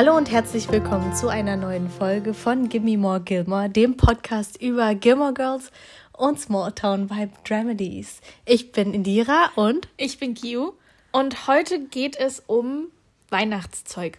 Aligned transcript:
Hallo 0.00 0.16
und 0.16 0.30
herzlich 0.30 0.72
willkommen 0.72 1.14
zu 1.14 1.28
einer 1.28 1.58
neuen 1.58 1.90
Folge 1.90 2.32
von 2.32 2.70
Gimme 2.70 2.96
More 2.96 3.20
Gilmore, 3.20 3.68
dem 3.68 3.98
Podcast 3.98 4.56
über 4.62 4.94
Gilmore 4.94 5.34
Girls 5.34 5.70
und 6.16 6.40
Small 6.40 6.72
Town 6.72 7.10
Vibe 7.10 7.34
Dramedies. 7.46 8.22
Ich 8.46 8.72
bin 8.72 8.94
Indira 8.94 9.50
und 9.56 9.88
ich 9.98 10.18
bin 10.18 10.32
Kiu 10.32 10.72
und 11.12 11.46
heute 11.46 11.84
geht 11.84 12.16
es 12.16 12.42
um 12.46 12.86
Weihnachtszeug. 13.28 14.16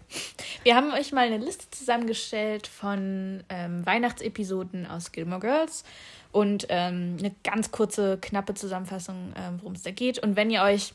Wir 0.62 0.76
haben 0.76 0.94
euch 0.94 1.14
mal 1.14 1.26
eine 1.26 1.44
Liste 1.44 1.66
zusammengestellt 1.72 2.68
von 2.68 3.44
ähm, 3.50 3.84
Weihnachtsepisoden 3.84 4.86
aus 4.86 5.12
Gilmore 5.12 5.42
Girls 5.42 5.84
und 6.32 6.68
ähm, 6.70 7.18
eine 7.18 7.34
ganz 7.44 7.72
kurze, 7.72 8.20
knappe 8.22 8.54
Zusammenfassung, 8.54 9.34
ähm, 9.36 9.58
worum 9.62 9.74
es 9.74 9.82
da 9.82 9.90
geht. 9.90 10.20
Und 10.20 10.36
wenn 10.36 10.52
ihr 10.52 10.62
euch 10.62 10.94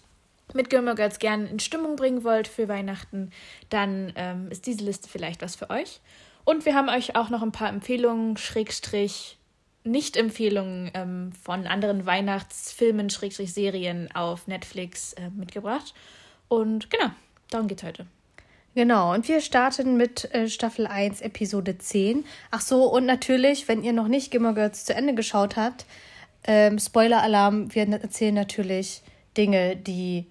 mit 0.54 0.70
Gilmore 0.70 0.96
Girls 0.96 1.18
gerne 1.18 1.48
in 1.48 1.58
Stimmung 1.58 1.96
bringen 1.96 2.24
wollt 2.24 2.48
für 2.48 2.68
Weihnachten, 2.68 3.30
dann 3.68 4.12
ähm, 4.16 4.50
ist 4.50 4.66
diese 4.66 4.84
Liste 4.84 5.08
vielleicht 5.08 5.42
was 5.42 5.56
für 5.56 5.70
euch. 5.70 6.00
Und 6.44 6.64
wir 6.64 6.74
haben 6.74 6.88
euch 6.88 7.16
auch 7.16 7.30
noch 7.30 7.42
ein 7.42 7.52
paar 7.52 7.68
Empfehlungen, 7.68 8.36
Schrägstrich, 8.36 9.36
Nicht-Empfehlungen 9.82 10.90
ähm, 10.94 11.32
von 11.32 11.66
anderen 11.66 12.06
Weihnachtsfilmen, 12.06 13.10
Schrägstrich, 13.10 13.52
Serien 13.52 14.08
auf 14.14 14.46
Netflix 14.46 15.12
äh, 15.14 15.30
mitgebracht. 15.30 15.92
Und 16.48 16.90
genau, 16.90 17.10
darum 17.50 17.66
geht's 17.66 17.82
heute. 17.82 18.06
Genau, 18.76 19.14
und 19.14 19.26
wir 19.26 19.40
starten 19.40 19.96
mit 19.96 20.32
äh, 20.34 20.48
Staffel 20.48 20.86
1, 20.86 21.22
Episode 21.22 21.78
10. 21.78 22.24
Ach 22.50 22.60
so, 22.60 22.84
und 22.84 23.06
natürlich, 23.06 23.68
wenn 23.68 23.82
ihr 23.82 23.94
noch 23.94 24.06
nicht 24.06 24.30
Gilmore 24.30 24.54
Girls 24.54 24.84
zu 24.84 24.94
Ende 24.94 25.14
geschaut 25.14 25.56
habt, 25.56 25.86
ähm, 26.44 26.78
Spoiler-Alarm, 26.78 27.74
wir 27.74 27.88
erzählen 27.88 28.34
natürlich 28.34 29.02
Dinge, 29.36 29.76
die 29.76 30.26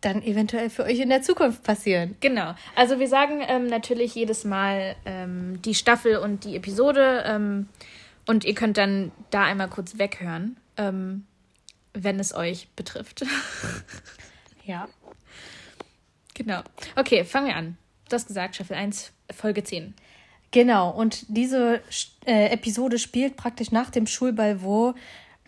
dann 0.00 0.22
eventuell 0.22 0.70
für 0.70 0.84
euch 0.84 1.00
in 1.00 1.08
der 1.08 1.22
Zukunft 1.22 1.62
passieren. 1.62 2.16
Genau. 2.20 2.54
Also 2.76 2.98
wir 2.98 3.08
sagen 3.08 3.40
ähm, 3.46 3.66
natürlich 3.66 4.14
jedes 4.14 4.44
Mal 4.44 4.96
ähm, 5.04 5.60
die 5.62 5.74
Staffel 5.74 6.16
und 6.18 6.44
die 6.44 6.56
Episode 6.56 7.24
ähm, 7.26 7.68
und 8.26 8.44
ihr 8.44 8.54
könnt 8.54 8.76
dann 8.76 9.10
da 9.30 9.44
einmal 9.44 9.68
kurz 9.68 9.98
weghören, 9.98 10.56
ähm, 10.76 11.26
wenn 11.94 12.20
es 12.20 12.34
euch 12.34 12.68
betrifft. 12.76 13.24
ja. 14.64 14.88
Genau. 16.34 16.62
Okay, 16.94 17.24
fangen 17.24 17.48
wir 17.48 17.56
an. 17.56 17.76
Du 18.08 18.14
hast 18.14 18.28
gesagt, 18.28 18.54
Staffel 18.54 18.76
1, 18.76 19.12
Folge 19.32 19.64
10. 19.64 19.94
Genau, 20.50 20.90
und 20.90 21.24
diese 21.28 21.82
äh, 22.24 22.46
Episode 22.50 22.98
spielt 22.98 23.36
praktisch 23.36 23.70
nach 23.70 23.90
dem 23.90 24.06
Schulball, 24.06 24.62
wo 24.62 24.94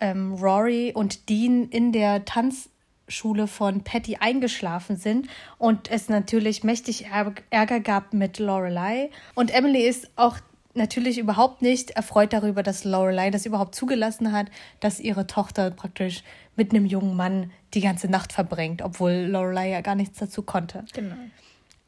ähm, 0.00 0.34
Rory 0.34 0.92
und 0.94 1.28
Dean 1.28 1.68
in 1.68 1.92
der 1.92 2.24
Tanz 2.24 2.68
Schule 3.10 3.46
von 3.46 3.82
Patty 3.82 4.16
eingeschlafen 4.20 4.96
sind 4.96 5.28
und 5.58 5.90
es 5.90 6.08
natürlich 6.08 6.64
mächtig 6.64 7.06
Ärger 7.50 7.80
gab 7.80 8.14
mit 8.14 8.38
Lorelei. 8.38 9.10
Und 9.34 9.52
Emily 9.52 9.86
ist 9.86 10.10
auch 10.16 10.36
natürlich 10.74 11.18
überhaupt 11.18 11.62
nicht 11.62 11.90
erfreut 11.90 12.32
darüber, 12.32 12.62
dass 12.62 12.84
Lorelei 12.84 13.30
das 13.30 13.46
überhaupt 13.46 13.74
zugelassen 13.74 14.32
hat, 14.32 14.46
dass 14.78 15.00
ihre 15.00 15.26
Tochter 15.26 15.70
praktisch 15.70 16.22
mit 16.56 16.72
einem 16.72 16.86
jungen 16.86 17.16
Mann 17.16 17.50
die 17.74 17.80
ganze 17.80 18.08
Nacht 18.08 18.32
verbringt, 18.32 18.82
obwohl 18.82 19.12
Lorelei 19.12 19.70
ja 19.70 19.80
gar 19.80 19.94
nichts 19.94 20.18
dazu 20.18 20.42
konnte. 20.42 20.84
Genau. 20.92 21.16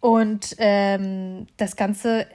Und 0.00 0.56
ähm, 0.58 1.46
das 1.56 1.76
Ganze 1.76 2.26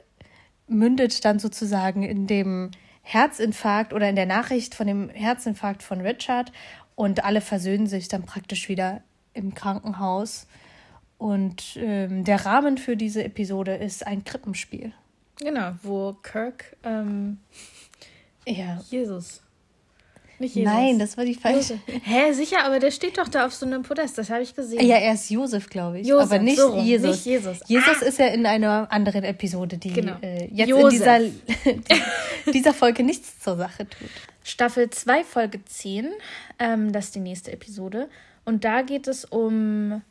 mündet 0.67 1.25
dann 1.25 1.39
sozusagen 1.39 2.03
in 2.03 2.27
dem 2.27 2.71
Herzinfarkt 3.01 3.93
oder 3.93 4.09
in 4.09 4.15
der 4.15 4.25
Nachricht 4.25 4.75
von 4.75 4.87
dem 4.87 5.09
Herzinfarkt 5.09 5.81
von 5.81 6.01
Richard 6.01 6.51
und 6.97 7.23
alle 7.23 7.41
versöhnen 7.41 7.85
sich 7.85 8.07
dann 8.07 8.23
praktisch 8.23 8.67
wieder 8.69 9.03
im 9.35 9.53
Krankenhaus. 9.53 10.47
Und 11.19 11.77
ähm, 11.77 12.23
der 12.23 12.43
Rahmen 12.43 12.79
für 12.79 12.97
diese 12.97 13.23
Episode 13.23 13.75
ist 13.75 14.05
ein 14.05 14.25
Krippenspiel. 14.25 14.91
Genau, 15.39 15.73
wo 15.83 16.13
Kirk 16.23 16.75
ähm, 16.83 17.37
ja. 18.47 18.81
Jesus. 18.89 19.43
Nicht 20.39 20.55
Jesus. 20.55 20.73
Nein, 20.73 20.97
das 20.97 21.15
war 21.17 21.25
die 21.25 21.35
falsche. 21.35 21.79
Hä, 21.85 22.33
sicher, 22.33 22.63
aber 22.63 22.79
der 22.79 22.89
steht 22.89 23.19
doch 23.19 23.27
da 23.27 23.45
auf 23.45 23.53
so 23.53 23.67
einem 23.67 23.83
Podest, 23.83 24.17
das 24.17 24.31
habe 24.31 24.41
ich 24.41 24.55
gesehen. 24.55 24.83
Ja, 24.83 24.97
er 24.97 25.13
ist 25.13 25.29
Josef, 25.29 25.69
glaube 25.69 25.99
ich. 25.99 26.07
Josef, 26.07 26.31
aber 26.31 26.39
nicht 26.39 26.57
so 26.57 26.79
Jesus. 26.79 27.11
Nicht 27.11 27.25
Jesus. 27.25 27.59
Jesus 27.67 28.01
ah. 28.01 28.05
ist 28.05 28.17
ja 28.17 28.27
in 28.27 28.47
einer 28.47 28.91
anderen 28.91 29.23
Episode, 29.23 29.77
die 29.77 29.93
genau. 29.93 30.15
äh, 30.21 30.45
jetzt 30.51 30.69
Josef. 30.69 31.33
in 31.65 31.83
dieser, 31.83 32.01
dieser 32.53 32.73
Folge 32.73 33.03
nichts 33.03 33.39
zur 33.39 33.55
Sache 33.55 33.87
tut. 33.87 34.09
Staffel 34.47 34.89
2, 34.89 35.23
Folge 35.25 35.65
10. 35.65 36.09
Ähm, 36.57 36.93
das 36.93 37.05
ist 37.05 37.15
die 37.15 37.19
nächste 37.19 37.51
Episode. 37.51 38.09
Und 38.45 38.63
da 38.63 38.81
geht 38.81 39.07
es 39.07 39.25
um 39.25 40.01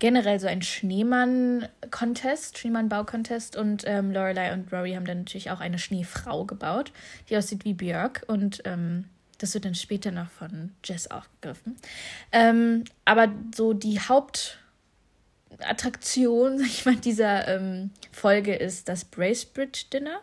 generell 0.00 0.40
so 0.40 0.48
ein 0.48 0.62
Schneemann-Contest, 0.62 2.58
Schneemann-Bau-Contest. 2.58 3.56
Und 3.56 3.84
ähm, 3.86 4.10
Lorelei 4.10 4.52
und 4.52 4.72
Rory 4.72 4.94
haben 4.94 5.04
dann 5.04 5.18
natürlich 5.18 5.52
auch 5.52 5.60
eine 5.60 5.78
Schneefrau 5.78 6.44
gebaut, 6.44 6.90
die 7.30 7.36
aussieht 7.36 7.64
wie 7.64 7.74
Björk. 7.74 8.24
Und 8.26 8.62
ähm, 8.64 9.04
das 9.38 9.54
wird 9.54 9.64
dann 9.64 9.76
später 9.76 10.10
noch 10.10 10.30
von 10.30 10.72
Jess 10.84 11.08
aufgegriffen. 11.08 11.76
Ähm, 12.32 12.82
aber 13.04 13.28
so 13.54 13.74
die 13.74 14.00
Hauptattraktion, 14.00 16.58
sag 16.58 16.66
ich 16.66 16.84
mal, 16.84 16.96
dieser 16.96 17.46
ähm, 17.46 17.90
Folge 18.10 18.56
ist 18.56 18.88
das 18.88 19.04
Bracebridge 19.04 19.84
Dinner. 19.92 20.18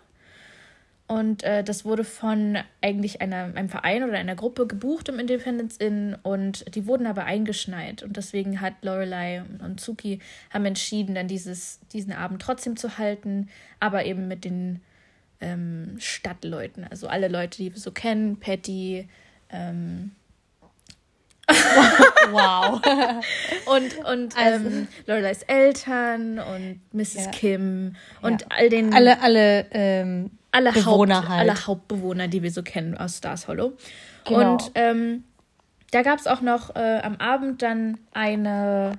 Und 1.08 1.44
äh, 1.44 1.64
das 1.64 1.86
wurde 1.86 2.04
von 2.04 2.58
eigentlich 2.82 3.22
einer, 3.22 3.52
einem 3.56 3.70
Verein 3.70 4.04
oder 4.04 4.18
einer 4.18 4.36
Gruppe 4.36 4.66
gebucht 4.66 5.08
im 5.08 5.20
Independence 5.20 5.78
Inn 5.78 6.18
und 6.24 6.74
die 6.74 6.88
wurden 6.88 7.06
aber 7.06 7.26
eingeschneit. 7.26 8.02
Und 8.02 8.18
deswegen 8.18 8.60
hat 8.60 8.74
Lorelei 8.82 9.44
und 9.64 9.80
Suki 9.80 10.20
haben 10.50 10.66
entschieden, 10.66 11.14
dann 11.14 11.28
dieses, 11.28 11.80
diesen 11.94 12.12
Abend 12.12 12.42
trotzdem 12.42 12.76
zu 12.76 12.98
halten, 12.98 13.50
aber 13.80 14.06
eben 14.06 14.28
mit 14.28 14.46
den 14.46 14.82
ähm, 15.42 15.96
Stadtleuten, 16.00 16.86
also 16.90 17.08
alle 17.08 17.28
Leute, 17.28 17.58
die 17.58 17.72
wir 17.72 17.80
so 17.80 17.92
kennen, 17.92 18.40
Patty, 18.40 19.08
ähm, 19.52 20.12
wow. 22.32 22.82
und 23.66 23.98
und 24.06 24.36
also, 24.36 24.68
ähm, 24.68 24.88
Lorelei's 25.06 25.44
Eltern 25.44 26.40
und 26.40 26.82
Mrs. 26.92 27.26
Ja. 27.26 27.32
Kim 27.32 27.96
und 28.24 28.42
ja. 28.42 28.48
all 28.50 28.70
den. 28.70 28.92
Alle, 28.92 29.22
alle 29.22 29.68
ähm, 29.70 30.32
alle, 30.56 30.72
Bewohner 30.72 31.18
Haupt, 31.18 31.30
halt. 31.30 31.40
alle 31.42 31.68
Hauptbewohner, 31.68 32.28
die 32.28 32.42
wir 32.42 32.52
so 32.52 32.64
kennen 32.64 32.98
aus 32.98 33.18
Stars 33.18 33.48
Hollow. 33.48 33.74
Genau. 34.24 34.54
Und 34.54 34.72
ähm, 34.76 35.24
da 35.92 36.02
gab 36.02 36.20
es 36.20 36.28
auch 36.28 36.42
noch 36.42 36.76
äh, 36.76 37.00
am 37.04 37.18
Abend 37.18 37.62
dann 37.62 38.00
eine 38.14 38.94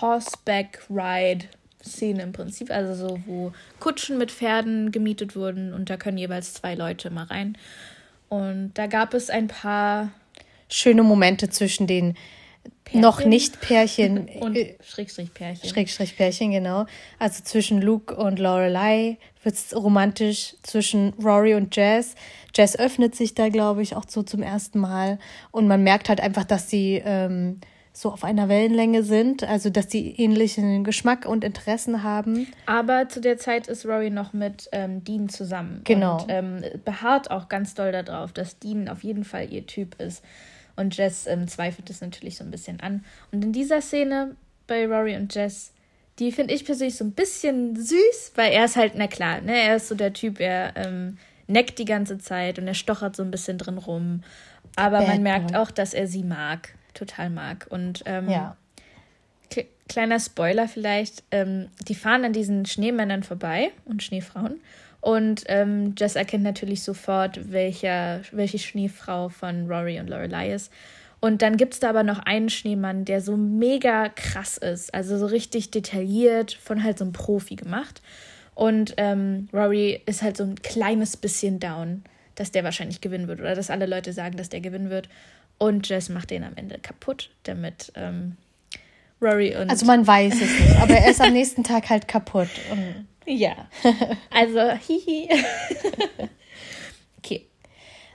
Horseback 0.00 0.80
Ride 0.90 1.46
Szene 1.84 2.22
im 2.22 2.32
Prinzip, 2.32 2.70
also 2.70 2.94
so, 2.94 3.20
wo 3.26 3.52
Kutschen 3.78 4.16
mit 4.16 4.32
Pferden 4.32 4.90
gemietet 4.90 5.36
wurden 5.36 5.74
und 5.74 5.90
da 5.90 5.98
können 5.98 6.16
jeweils 6.16 6.54
zwei 6.54 6.74
Leute 6.74 7.10
mal 7.10 7.24
rein. 7.24 7.58
Und 8.30 8.72
da 8.74 8.86
gab 8.86 9.12
es 9.12 9.28
ein 9.28 9.48
paar 9.48 10.10
schöne 10.68 11.02
Momente 11.02 11.50
zwischen 11.50 11.86
den 11.86 12.16
Pärchen. 12.84 13.00
noch 13.00 13.24
nicht 13.24 13.60
Pärchen 13.60 14.28
und 14.40 14.58
Schrägstrich 14.82 15.32
Pärchen. 15.32 15.68
Schrägstrich 15.68 16.16
Pärchen, 16.16 16.52
genau. 16.52 16.86
Also 17.18 17.42
zwischen 17.42 17.80
Luke 17.80 18.14
und 18.14 18.38
Lorelei 18.38 19.18
wird 19.42 19.54
es 19.54 19.74
romantisch 19.74 20.56
zwischen 20.62 21.14
Rory 21.22 21.54
und 21.54 21.74
Jazz. 21.74 22.14
Jazz 22.54 22.76
öffnet 22.76 23.14
sich 23.14 23.34
da, 23.34 23.48
glaube 23.48 23.82
ich, 23.82 23.96
auch 23.96 24.04
so 24.06 24.22
zum 24.22 24.42
ersten 24.42 24.78
Mal. 24.78 25.18
Und 25.50 25.66
man 25.66 25.82
merkt 25.82 26.08
halt 26.08 26.20
einfach, 26.20 26.44
dass 26.44 26.70
sie 26.70 27.02
ähm, 27.04 27.60
so 27.92 28.10
auf 28.10 28.24
einer 28.24 28.48
Wellenlänge 28.48 29.04
sind, 29.04 29.44
also 29.44 29.70
dass 29.70 29.90
sie 29.90 30.10
ähnlichen 30.16 30.82
Geschmack 30.82 31.26
und 31.26 31.44
Interessen 31.44 32.02
haben. 32.02 32.48
Aber 32.66 33.08
zu 33.08 33.20
der 33.20 33.38
Zeit 33.38 33.68
ist 33.68 33.86
Rory 33.86 34.10
noch 34.10 34.32
mit 34.32 34.68
ähm, 34.72 35.04
Dean 35.04 35.28
zusammen. 35.28 35.82
Genau. 35.84 36.22
Und 36.22 36.26
ähm, 36.28 36.64
beharrt 36.84 37.30
auch 37.30 37.48
ganz 37.48 37.74
doll 37.74 37.92
darauf, 37.92 38.32
dass 38.32 38.58
Dean 38.58 38.88
auf 38.88 39.04
jeden 39.04 39.24
Fall 39.24 39.52
ihr 39.52 39.66
Typ 39.66 40.00
ist. 40.00 40.24
Und 40.76 40.96
Jess 40.96 41.26
ähm, 41.26 41.46
zweifelt 41.48 41.88
es 41.90 42.00
natürlich 42.00 42.36
so 42.36 42.44
ein 42.44 42.50
bisschen 42.50 42.80
an. 42.80 43.04
Und 43.32 43.44
in 43.44 43.52
dieser 43.52 43.80
Szene 43.80 44.36
bei 44.66 44.86
Rory 44.86 45.16
und 45.16 45.34
Jess, 45.34 45.72
die 46.18 46.32
finde 46.32 46.54
ich 46.54 46.64
persönlich 46.64 46.96
so 46.96 47.04
ein 47.04 47.12
bisschen 47.12 47.76
süß, 47.76 48.32
weil 48.34 48.52
er 48.52 48.64
ist 48.64 48.76
halt, 48.76 48.94
na 48.96 49.06
klar, 49.06 49.40
ne, 49.40 49.56
er 49.56 49.76
ist 49.76 49.88
so 49.88 49.94
der 49.94 50.12
Typ, 50.12 50.40
er 50.40 50.76
ähm, 50.76 51.18
neckt 51.46 51.78
die 51.78 51.84
ganze 51.84 52.18
Zeit 52.18 52.58
und 52.58 52.66
er 52.66 52.74
stochert 52.74 53.16
so 53.16 53.22
ein 53.22 53.30
bisschen 53.30 53.58
drin 53.58 53.78
rum. 53.78 54.22
Aber 54.76 54.98
Bad 54.98 55.08
man 55.08 55.22
merkt 55.22 55.52
Boy. 55.52 55.56
auch, 55.56 55.70
dass 55.70 55.94
er 55.94 56.06
sie 56.06 56.22
mag, 56.22 56.74
total 56.94 57.30
mag. 57.30 57.66
Und 57.70 58.02
ähm, 58.06 58.28
ja. 58.28 58.56
kleiner 59.88 60.18
Spoiler 60.18 60.68
vielleicht, 60.68 61.22
ähm, 61.30 61.68
die 61.86 61.94
fahren 61.94 62.24
an 62.24 62.32
diesen 62.32 62.66
Schneemännern 62.66 63.22
vorbei 63.22 63.70
und 63.84 64.02
Schneefrauen 64.02 64.60
und 65.04 65.44
ähm, 65.48 65.94
Jess 65.98 66.16
erkennt 66.16 66.44
natürlich 66.44 66.82
sofort, 66.82 67.52
welcher, 67.52 68.22
welche 68.32 68.58
Schneefrau 68.58 69.28
von 69.28 69.70
Rory 69.70 70.00
und 70.00 70.08
Lorelei 70.08 70.54
ist. 70.54 70.72
Und 71.20 71.42
dann 71.42 71.58
gibt 71.58 71.74
es 71.74 71.80
da 71.80 71.90
aber 71.90 72.02
noch 72.02 72.20
einen 72.20 72.48
Schneemann, 72.48 73.04
der 73.04 73.20
so 73.20 73.36
mega 73.36 74.08
krass 74.08 74.56
ist, 74.56 74.94
also 74.94 75.18
so 75.18 75.26
richtig 75.26 75.70
detailliert, 75.70 76.54
von 76.54 76.82
halt 76.82 76.96
so 76.96 77.04
einem 77.04 77.12
Profi 77.12 77.54
gemacht. 77.54 78.00
Und 78.54 78.94
ähm, 78.96 79.50
Rory 79.52 80.00
ist 80.06 80.22
halt 80.22 80.38
so 80.38 80.44
ein 80.44 80.54
kleines 80.62 81.18
bisschen 81.18 81.60
down, 81.60 82.02
dass 82.34 82.50
der 82.50 82.64
wahrscheinlich 82.64 83.02
gewinnen 83.02 83.28
wird 83.28 83.40
oder 83.40 83.54
dass 83.54 83.68
alle 83.68 83.84
Leute 83.84 84.14
sagen, 84.14 84.38
dass 84.38 84.48
der 84.48 84.62
gewinnen 84.62 84.88
wird. 84.88 85.10
Und 85.58 85.86
Jess 85.86 86.08
macht 86.08 86.30
den 86.30 86.44
am 86.44 86.56
Ende 86.56 86.78
kaputt, 86.78 87.28
damit 87.42 87.92
ähm, 87.94 88.38
Rory 89.20 89.54
und. 89.54 89.68
Also 89.68 89.84
man 89.84 90.06
weiß 90.06 90.34
es 90.34 90.60
nicht, 90.60 90.76
aber 90.80 90.94
er 90.94 91.10
ist 91.10 91.20
am 91.20 91.32
nächsten 91.34 91.62
Tag 91.62 91.90
halt 91.90 92.08
kaputt. 92.08 92.48
Und 92.70 93.06
ja. 93.26 93.68
Also, 94.30 94.60
hihi. 94.72 95.28
okay. 97.18 97.48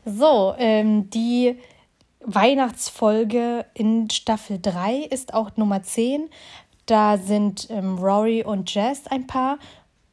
So, 0.05 0.55
ähm, 0.57 1.09
die 1.09 1.57
Weihnachtsfolge 2.21 3.65
in 3.73 4.09
Staffel 4.09 4.59
3 4.61 5.07
ist 5.09 5.33
auch 5.33 5.55
Nummer 5.57 5.83
10. 5.83 6.29
Da 6.85 7.17
sind 7.17 7.67
ähm, 7.69 7.97
Rory 7.97 8.43
und 8.43 8.73
Jess 8.73 9.07
ein 9.07 9.27
Paar. 9.27 9.59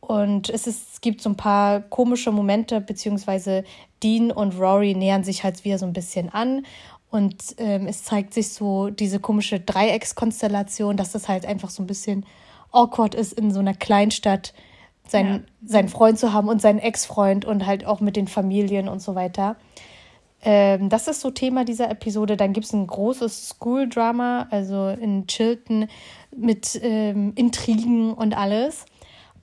Und 0.01 0.51
es, 0.51 0.67
ist, 0.67 0.93
es 0.93 1.01
gibt 1.01 1.21
so 1.21 1.31
ein 1.31 1.37
paar 1.37 1.81
komische 1.81 2.31
Momente, 2.31 2.81
beziehungsweise 2.81 3.65
Dean 4.03 4.31
und 4.31 4.59
Rory 4.59 4.95
nähern 4.95 5.25
sich 5.25 5.43
halt 5.43 5.65
wieder 5.65 5.79
so 5.79 5.87
ein 5.87 5.93
bisschen 5.93 6.29
an. 6.29 6.65
Und 7.11 7.57
ähm, 7.59 7.87
es 7.87 8.05
zeigt 8.05 8.35
sich 8.35 8.51
so 8.51 8.91
diese 8.91 9.19
komische 9.19 9.59
Dreieckskonstellation, 9.59 10.97
dass 10.97 11.13
das 11.13 11.29
halt 11.29 11.47
einfach 11.47 11.71
so 11.71 11.83
ein 11.83 11.87
bisschen 11.87 12.25
awkward 12.73 13.15
ist, 13.15 13.33
in 13.33 13.51
so 13.51 13.61
einer 13.61 13.75
Kleinstadt 13.75 14.55
seinen, 15.09 15.35
ja. 15.35 15.41
seinen 15.65 15.89
Freund 15.89 16.19
zu 16.19 16.33
haben 16.33 16.49
und 16.49 16.61
seinen 16.61 16.79
Ex-Freund 16.79 17.45
und 17.45 17.67
halt 17.67 17.87
auch 17.87 18.01
mit 18.01 18.17
den 18.17 18.29
Familien 18.29 18.89
und 18.89 19.01
so 19.01 19.15
weiter. 19.15 19.57
Ähm, 20.43 20.89
das 20.89 21.09
ist 21.09 21.21
so 21.21 21.31
Thema 21.31 21.65
dieser 21.65 21.91
Episode. 21.91 22.37
Dann 22.37 22.53
gibt 22.53 22.67
es 22.67 22.73
ein 22.73 22.87
großes 22.87 23.49
School-Drama, 23.51 24.49
also 24.51 24.89
in 24.89 25.27
Chilton 25.27 25.89
mit 26.37 26.79
ähm, 26.83 27.33
Intrigen 27.35 28.13
und 28.13 28.37
alles. 28.37 28.85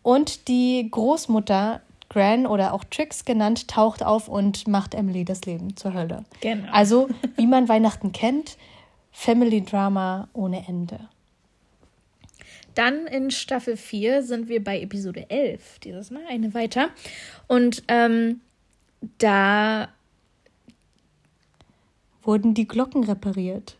Und 0.01 0.47
die 0.47 0.87
Großmutter 0.89 1.81
Gran 2.09 2.45
oder 2.45 2.73
auch 2.73 2.83
Trix 2.83 3.25
genannt, 3.25 3.67
taucht 3.67 4.03
auf 4.03 4.27
und 4.27 4.67
macht 4.67 4.93
Emily 4.93 5.25
das 5.25 5.45
Leben 5.45 5.75
zur 5.75 5.93
Hölle. 5.93 6.25
Genau. 6.41 6.71
Also, 6.71 7.09
wie 7.35 7.47
man 7.47 7.67
Weihnachten 7.67 8.11
kennt, 8.11 8.57
Family 9.11 9.63
Drama 9.63 10.27
ohne 10.33 10.67
Ende. 10.67 10.99
Dann 12.75 13.07
in 13.07 13.31
Staffel 13.31 13.77
4 13.77 14.23
sind 14.23 14.47
wir 14.47 14.63
bei 14.63 14.81
Episode 14.81 15.29
11, 15.29 15.79
dieses 15.79 16.11
Mal 16.11 16.23
eine 16.27 16.53
weiter. 16.53 16.89
Und 17.47 17.83
ähm, 17.87 18.41
da 19.17 19.89
wurden 22.23 22.53
die 22.53 22.67
Glocken 22.67 23.03
repariert. 23.03 23.77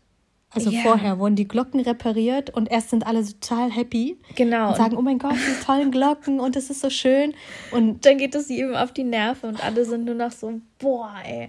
Also 0.54 0.70
ja. 0.70 0.82
vorher 0.82 1.18
wurden 1.18 1.34
die 1.34 1.48
Glocken 1.48 1.80
repariert 1.80 2.50
und 2.50 2.70
erst 2.70 2.90
sind 2.90 3.06
alle 3.06 3.24
total 3.24 3.72
happy. 3.72 4.16
Genau. 4.36 4.68
Und 4.68 4.76
sagen, 4.76 4.96
oh 4.96 5.02
mein 5.02 5.18
Gott, 5.18 5.34
die 5.34 5.64
tollen 5.64 5.90
Glocken 5.90 6.38
und 6.38 6.54
es 6.54 6.70
ist 6.70 6.80
so 6.80 6.90
schön. 6.90 7.34
Und 7.72 8.06
dann 8.06 8.18
geht 8.18 8.34
es 8.36 8.48
ihm 8.50 8.74
auf 8.74 8.92
die 8.92 9.02
Nerven 9.02 9.50
und 9.50 9.64
alle 9.64 9.84
sind 9.84 10.04
nur 10.04 10.14
noch 10.14 10.30
so, 10.30 10.60
boah, 10.78 11.12
ey, 11.26 11.48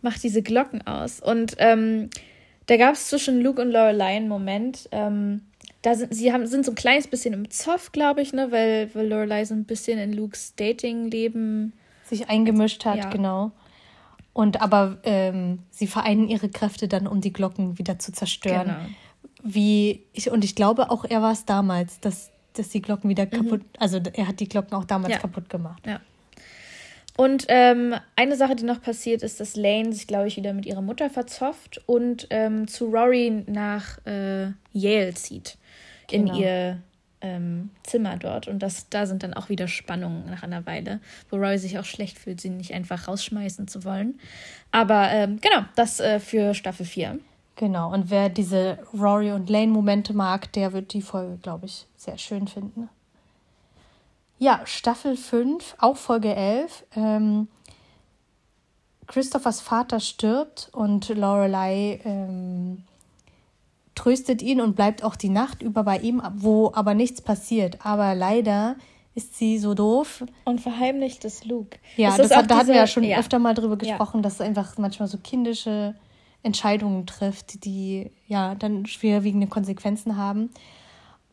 mach 0.00 0.18
diese 0.18 0.42
Glocken 0.42 0.86
aus. 0.86 1.20
Und 1.20 1.56
ähm, 1.58 2.08
da 2.66 2.78
gab 2.78 2.94
es 2.94 3.08
zwischen 3.08 3.42
Luke 3.42 3.60
und 3.60 3.70
Lorelei 3.70 4.16
einen 4.16 4.28
Moment, 4.28 4.88
ähm, 4.92 5.42
da 5.82 5.94
sind 5.94 6.14
sie 6.14 6.32
haben, 6.32 6.46
sind 6.46 6.64
so 6.64 6.72
ein 6.72 6.74
kleines 6.74 7.06
bisschen 7.06 7.34
im 7.34 7.50
Zoff, 7.50 7.92
glaube 7.92 8.20
ich, 8.22 8.32
ne, 8.32 8.50
weil, 8.50 8.94
weil 8.94 9.08
Lorelei 9.08 9.44
so 9.44 9.54
ein 9.54 9.64
bisschen 9.64 9.98
in 9.98 10.12
Lukes 10.12 10.54
Dating-Leben 10.56 11.72
sich 12.04 12.28
eingemischt 12.28 12.84
hat, 12.84 12.96
ja. 12.96 13.10
genau. 13.10 13.52
Und 14.32 14.60
aber 14.60 14.98
ähm, 15.02 15.60
sie 15.70 15.86
vereinen 15.86 16.28
ihre 16.28 16.48
Kräfte 16.48 16.88
dann, 16.88 17.06
um 17.06 17.20
die 17.20 17.32
Glocken 17.32 17.78
wieder 17.78 17.98
zu 17.98 18.12
zerstören. 18.12 18.68
Genau. 18.68 18.78
Wie 19.42 20.04
ich, 20.12 20.30
und 20.30 20.44
ich 20.44 20.54
glaube 20.54 20.90
auch 20.90 21.04
er 21.04 21.22
war 21.22 21.32
es 21.32 21.44
damals, 21.44 22.00
dass, 22.00 22.30
dass 22.54 22.68
die 22.70 22.82
Glocken 22.82 23.08
wieder 23.08 23.26
mhm. 23.26 23.30
kaputt, 23.30 23.60
mhm. 23.60 23.68
also 23.78 24.00
er 24.12 24.28
hat 24.28 24.40
die 24.40 24.48
Glocken 24.48 24.74
auch 24.76 24.84
damals 24.84 25.14
ja. 25.14 25.18
kaputt 25.18 25.48
gemacht. 25.48 25.82
Ja. 25.86 26.00
Und 27.18 27.46
ähm, 27.48 27.96
eine 28.14 28.36
Sache, 28.36 28.54
die 28.54 28.62
noch 28.62 28.80
passiert, 28.80 29.24
ist, 29.24 29.40
dass 29.40 29.56
Lane 29.56 29.92
sich, 29.92 30.06
glaube 30.06 30.28
ich, 30.28 30.36
wieder 30.36 30.52
mit 30.52 30.66
ihrer 30.66 30.82
Mutter 30.82 31.10
verzofft 31.10 31.82
und 31.86 32.28
ähm, 32.30 32.68
zu 32.68 32.84
Rory 32.86 33.42
nach 33.48 33.98
äh, 34.06 34.52
Yale 34.72 35.14
zieht. 35.14 35.58
Genau. 36.06 36.32
In 36.32 36.40
ihr 36.40 36.78
ähm, 37.20 37.70
Zimmer 37.82 38.18
dort. 38.18 38.46
Und 38.46 38.60
das, 38.60 38.88
da 38.88 39.04
sind 39.04 39.24
dann 39.24 39.34
auch 39.34 39.48
wieder 39.48 39.66
Spannungen 39.66 40.30
nach 40.30 40.44
einer 40.44 40.64
Weile, 40.64 41.00
wo 41.28 41.38
Roy 41.38 41.58
sich 41.58 41.76
auch 41.80 41.84
schlecht 41.84 42.20
fühlt, 42.20 42.40
sie 42.40 42.50
nicht 42.50 42.72
einfach 42.72 43.08
rausschmeißen 43.08 43.66
zu 43.66 43.82
wollen. 43.82 44.20
Aber 44.70 45.10
ähm, 45.10 45.40
genau, 45.40 45.64
das 45.74 45.98
äh, 45.98 46.20
für 46.20 46.54
Staffel 46.54 46.86
4. 46.86 47.18
Genau, 47.56 47.92
und 47.92 48.10
wer 48.12 48.28
diese 48.28 48.78
Rory 48.94 49.32
und 49.32 49.50
Lane-Momente 49.50 50.14
mag, 50.14 50.52
der 50.52 50.72
wird 50.72 50.92
die 50.92 51.02
Folge, 51.02 51.36
glaube 51.42 51.66
ich, 51.66 51.88
sehr 51.96 52.16
schön 52.16 52.46
finden. 52.46 52.88
Ja, 54.38 54.60
Staffel 54.64 55.16
5, 55.16 55.76
auch 55.78 55.96
Folge 55.96 56.34
11. 56.34 56.84
Ähm, 56.96 57.48
Christophers 59.06 59.60
Vater 59.60 60.00
stirbt 60.00 60.68
und 60.72 61.08
Lorelei 61.08 62.00
ähm, 62.04 62.84
tröstet 63.94 64.42
ihn 64.42 64.60
und 64.60 64.76
bleibt 64.76 65.02
auch 65.02 65.16
die 65.16 65.30
Nacht 65.30 65.62
über 65.62 65.82
bei 65.82 65.98
ihm, 65.98 66.22
wo 66.34 66.72
aber 66.74 66.94
nichts 66.94 67.20
passiert. 67.20 67.84
Aber 67.84 68.14
leider 68.14 68.76
ist 69.14 69.36
sie 69.36 69.58
so 69.58 69.74
doof. 69.74 70.24
Und 70.44 70.60
verheimlicht 70.60 71.24
es 71.24 71.44
Luke. 71.44 71.78
Ja, 71.96 72.16
das, 72.16 72.28
das 72.28 72.36
hat, 72.36 72.50
da 72.50 72.58
hatten 72.58 72.68
wir 72.68 72.76
ja 72.76 72.86
schon 72.86 73.02
ja. 73.02 73.18
öfter 73.18 73.40
mal 73.40 73.54
drüber 73.54 73.76
gesprochen, 73.76 74.18
ja. 74.18 74.22
dass 74.22 74.34
es 74.34 74.40
einfach 74.40 74.78
manchmal 74.78 75.08
so 75.08 75.18
kindische 75.18 75.96
Entscheidungen 76.44 77.06
trifft, 77.06 77.64
die 77.64 78.12
ja 78.28 78.54
dann 78.54 78.86
schwerwiegende 78.86 79.48
Konsequenzen 79.48 80.16
haben. 80.16 80.50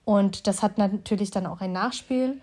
Und 0.04 0.48
das 0.48 0.63
hat 0.63 0.80
natürlich 0.80 1.30
dann 1.30 1.46
auch 1.46 1.62
ein 1.62 1.72
Nachspiel. 1.72 2.42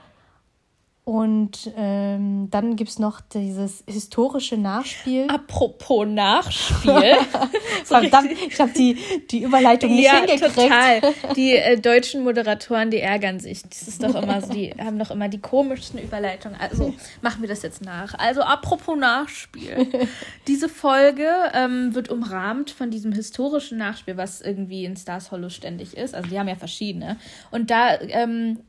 Und 1.04 1.72
ähm, 1.76 2.46
dann 2.52 2.76
gibt 2.76 2.90
es 2.90 3.00
noch 3.00 3.20
dieses 3.20 3.82
historische 3.88 4.56
Nachspiel. 4.56 5.26
Apropos 5.26 6.06
Nachspiel. 6.06 7.16
Verdammt, 7.84 8.30
ich 8.30 8.60
habe 8.60 8.70
die, 8.70 8.96
die 9.28 9.42
Überleitung 9.42 9.96
nicht 9.96 10.04
ja, 10.04 10.18
hingekriegt. 10.18 10.54
total. 10.54 11.00
Die 11.34 11.56
äh, 11.56 11.80
deutschen 11.80 12.22
Moderatoren, 12.22 12.92
die 12.92 13.00
ärgern 13.00 13.40
sich. 13.40 13.64
Das 13.64 13.88
ist 13.88 14.00
doch 14.00 14.14
immer 14.14 14.40
so, 14.42 14.52
die 14.52 14.72
haben 14.78 14.96
doch 14.96 15.10
immer 15.10 15.28
die 15.28 15.40
komischsten 15.40 15.98
Überleitungen. 15.98 16.56
Also 16.60 16.94
machen 17.20 17.42
wir 17.42 17.48
das 17.48 17.62
jetzt 17.62 17.82
nach. 17.84 18.14
Also 18.16 18.42
apropos 18.42 18.96
Nachspiel. 18.96 19.88
Diese 20.46 20.68
Folge 20.68 21.26
ähm, 21.52 21.96
wird 21.96 22.10
umrahmt 22.10 22.70
von 22.70 22.92
diesem 22.92 23.10
historischen 23.10 23.76
Nachspiel, 23.76 24.16
was 24.16 24.40
irgendwie 24.40 24.84
in 24.84 24.96
Stars 24.96 25.32
Hollow 25.32 25.48
ständig 25.48 25.96
ist. 25.96 26.14
Also 26.14 26.30
die 26.30 26.38
haben 26.38 26.48
ja 26.48 26.54
verschiedene. 26.54 27.16
Und 27.50 27.70
da 27.70 28.00
ähm, 28.00 28.60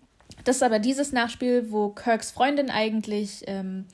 das 0.44 0.58
ist 0.58 0.64
aber 0.64 0.80
dieses 0.80 1.12
Nachspiel, 1.12 1.72
wo 1.72 1.90
Kirks 1.90 2.32
Freundin 2.32 2.70
eigentlich 2.70 3.44
ähm, 3.48 3.86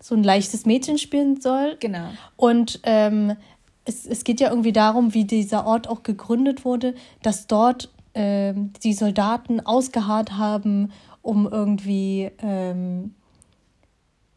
so 0.00 0.14
ein 0.14 0.22
leichtes 0.22 0.66
Mädchen 0.66 0.98
spielen 0.98 1.40
soll. 1.40 1.76
Genau. 1.80 2.08
Und 2.36 2.80
ähm, 2.84 3.36
es, 3.84 4.06
es 4.06 4.24
geht 4.24 4.40
ja 4.40 4.50
irgendwie 4.50 4.72
darum, 4.72 5.14
wie 5.14 5.24
dieser 5.24 5.66
Ort 5.66 5.88
auch 5.88 6.02
gegründet 6.02 6.64
wurde, 6.64 6.94
dass 7.22 7.46
dort 7.46 7.90
ähm, 8.14 8.72
die 8.82 8.92
Soldaten 8.92 9.60
ausgeharrt 9.60 10.32
haben, 10.32 10.92
um 11.22 11.48
irgendwie 11.50 12.30
ähm, 12.42 13.14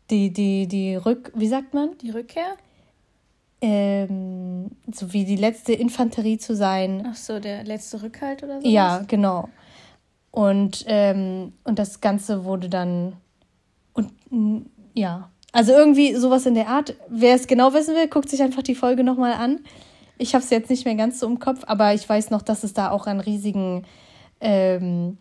die, 0.09 0.31
die, 0.31 0.67
die 0.67 0.95
Rück... 0.95 1.31
Wie 1.35 1.47
sagt 1.47 1.73
man? 1.73 1.97
Die 1.99 2.09
Rückkehr? 2.09 2.57
Ähm, 3.61 4.71
so 4.91 5.13
wie 5.13 5.23
die 5.23 5.35
letzte 5.35 5.73
Infanterie 5.73 6.39
zu 6.39 6.55
sein. 6.55 7.07
Ach 7.07 7.15
so, 7.15 7.39
der 7.39 7.63
letzte 7.63 8.01
Rückhalt 8.01 8.41
oder 8.41 8.59
so? 8.59 8.67
Ja, 8.67 9.03
genau. 9.07 9.49
Und, 10.31 10.85
ähm, 10.87 11.53
und 11.63 11.77
das 11.77 12.01
Ganze 12.01 12.45
wurde 12.45 12.69
dann. 12.69 13.13
Und 13.93 14.11
ja. 14.93 15.29
Also 15.51 15.73
irgendwie 15.73 16.15
sowas 16.15 16.45
in 16.45 16.55
der 16.55 16.69
Art. 16.69 16.95
Wer 17.09 17.35
es 17.35 17.47
genau 17.47 17.73
wissen 17.73 17.95
will, 17.95 18.07
guckt 18.07 18.29
sich 18.29 18.41
einfach 18.41 18.63
die 18.63 18.75
Folge 18.75 19.03
nochmal 19.03 19.33
an. 19.33 19.59
Ich 20.17 20.33
habe 20.33 20.43
es 20.43 20.49
jetzt 20.49 20.69
nicht 20.69 20.85
mehr 20.85 20.95
ganz 20.95 21.19
so 21.19 21.27
im 21.27 21.39
Kopf, 21.39 21.63
aber 21.65 21.93
ich 21.93 22.07
weiß 22.07 22.29
noch, 22.29 22.41
dass 22.41 22.63
es 22.63 22.73
da 22.73 22.91
auch 22.91 23.07
ein 23.07 23.19
riesigen, 23.19 23.83
ähm, 24.39 25.17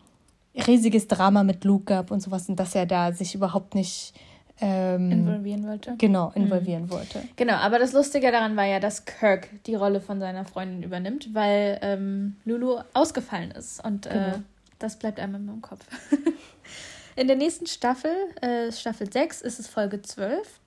riesiges 0.66 1.08
Drama 1.08 1.42
mit 1.42 1.64
Luke 1.64 1.84
gab 1.84 2.10
und 2.10 2.20
sowas 2.20 2.48
und 2.48 2.56
dass 2.56 2.74
er 2.74 2.86
da 2.86 3.12
sich 3.12 3.34
überhaupt 3.34 3.74
nicht 3.74 4.12
ähm, 4.60 5.10
involvieren 5.10 5.66
wollte. 5.66 5.94
Genau, 5.96 6.28
mhm. 6.34 6.42
involvieren 6.42 6.82
mhm. 6.84 6.90
wollte. 6.90 7.22
Genau, 7.36 7.54
aber 7.54 7.78
das 7.78 7.92
Lustige 7.92 8.30
daran 8.30 8.56
war 8.56 8.66
ja, 8.66 8.78
dass 8.78 9.04
Kirk 9.04 9.48
die 9.66 9.74
Rolle 9.74 10.00
von 10.00 10.20
seiner 10.20 10.44
Freundin 10.44 10.82
übernimmt, 10.82 11.34
weil 11.34 11.78
ähm, 11.82 12.36
Lulu 12.44 12.78
ausgefallen 12.92 13.50
ist 13.52 13.82
und 13.84 14.06
äh, 14.06 14.10
genau. 14.10 14.26
äh, 14.26 14.38
das 14.80 14.98
bleibt 14.98 15.20
einem 15.20 15.48
im 15.48 15.62
Kopf. 15.62 15.84
In 17.16 17.26
der 17.26 17.36
nächsten 17.36 17.66
Staffel, 17.66 18.10
äh, 18.40 18.72
Staffel 18.72 19.12
6, 19.12 19.42
ist 19.42 19.60
es 19.60 19.68
Folge 19.68 20.00
12. 20.02 20.60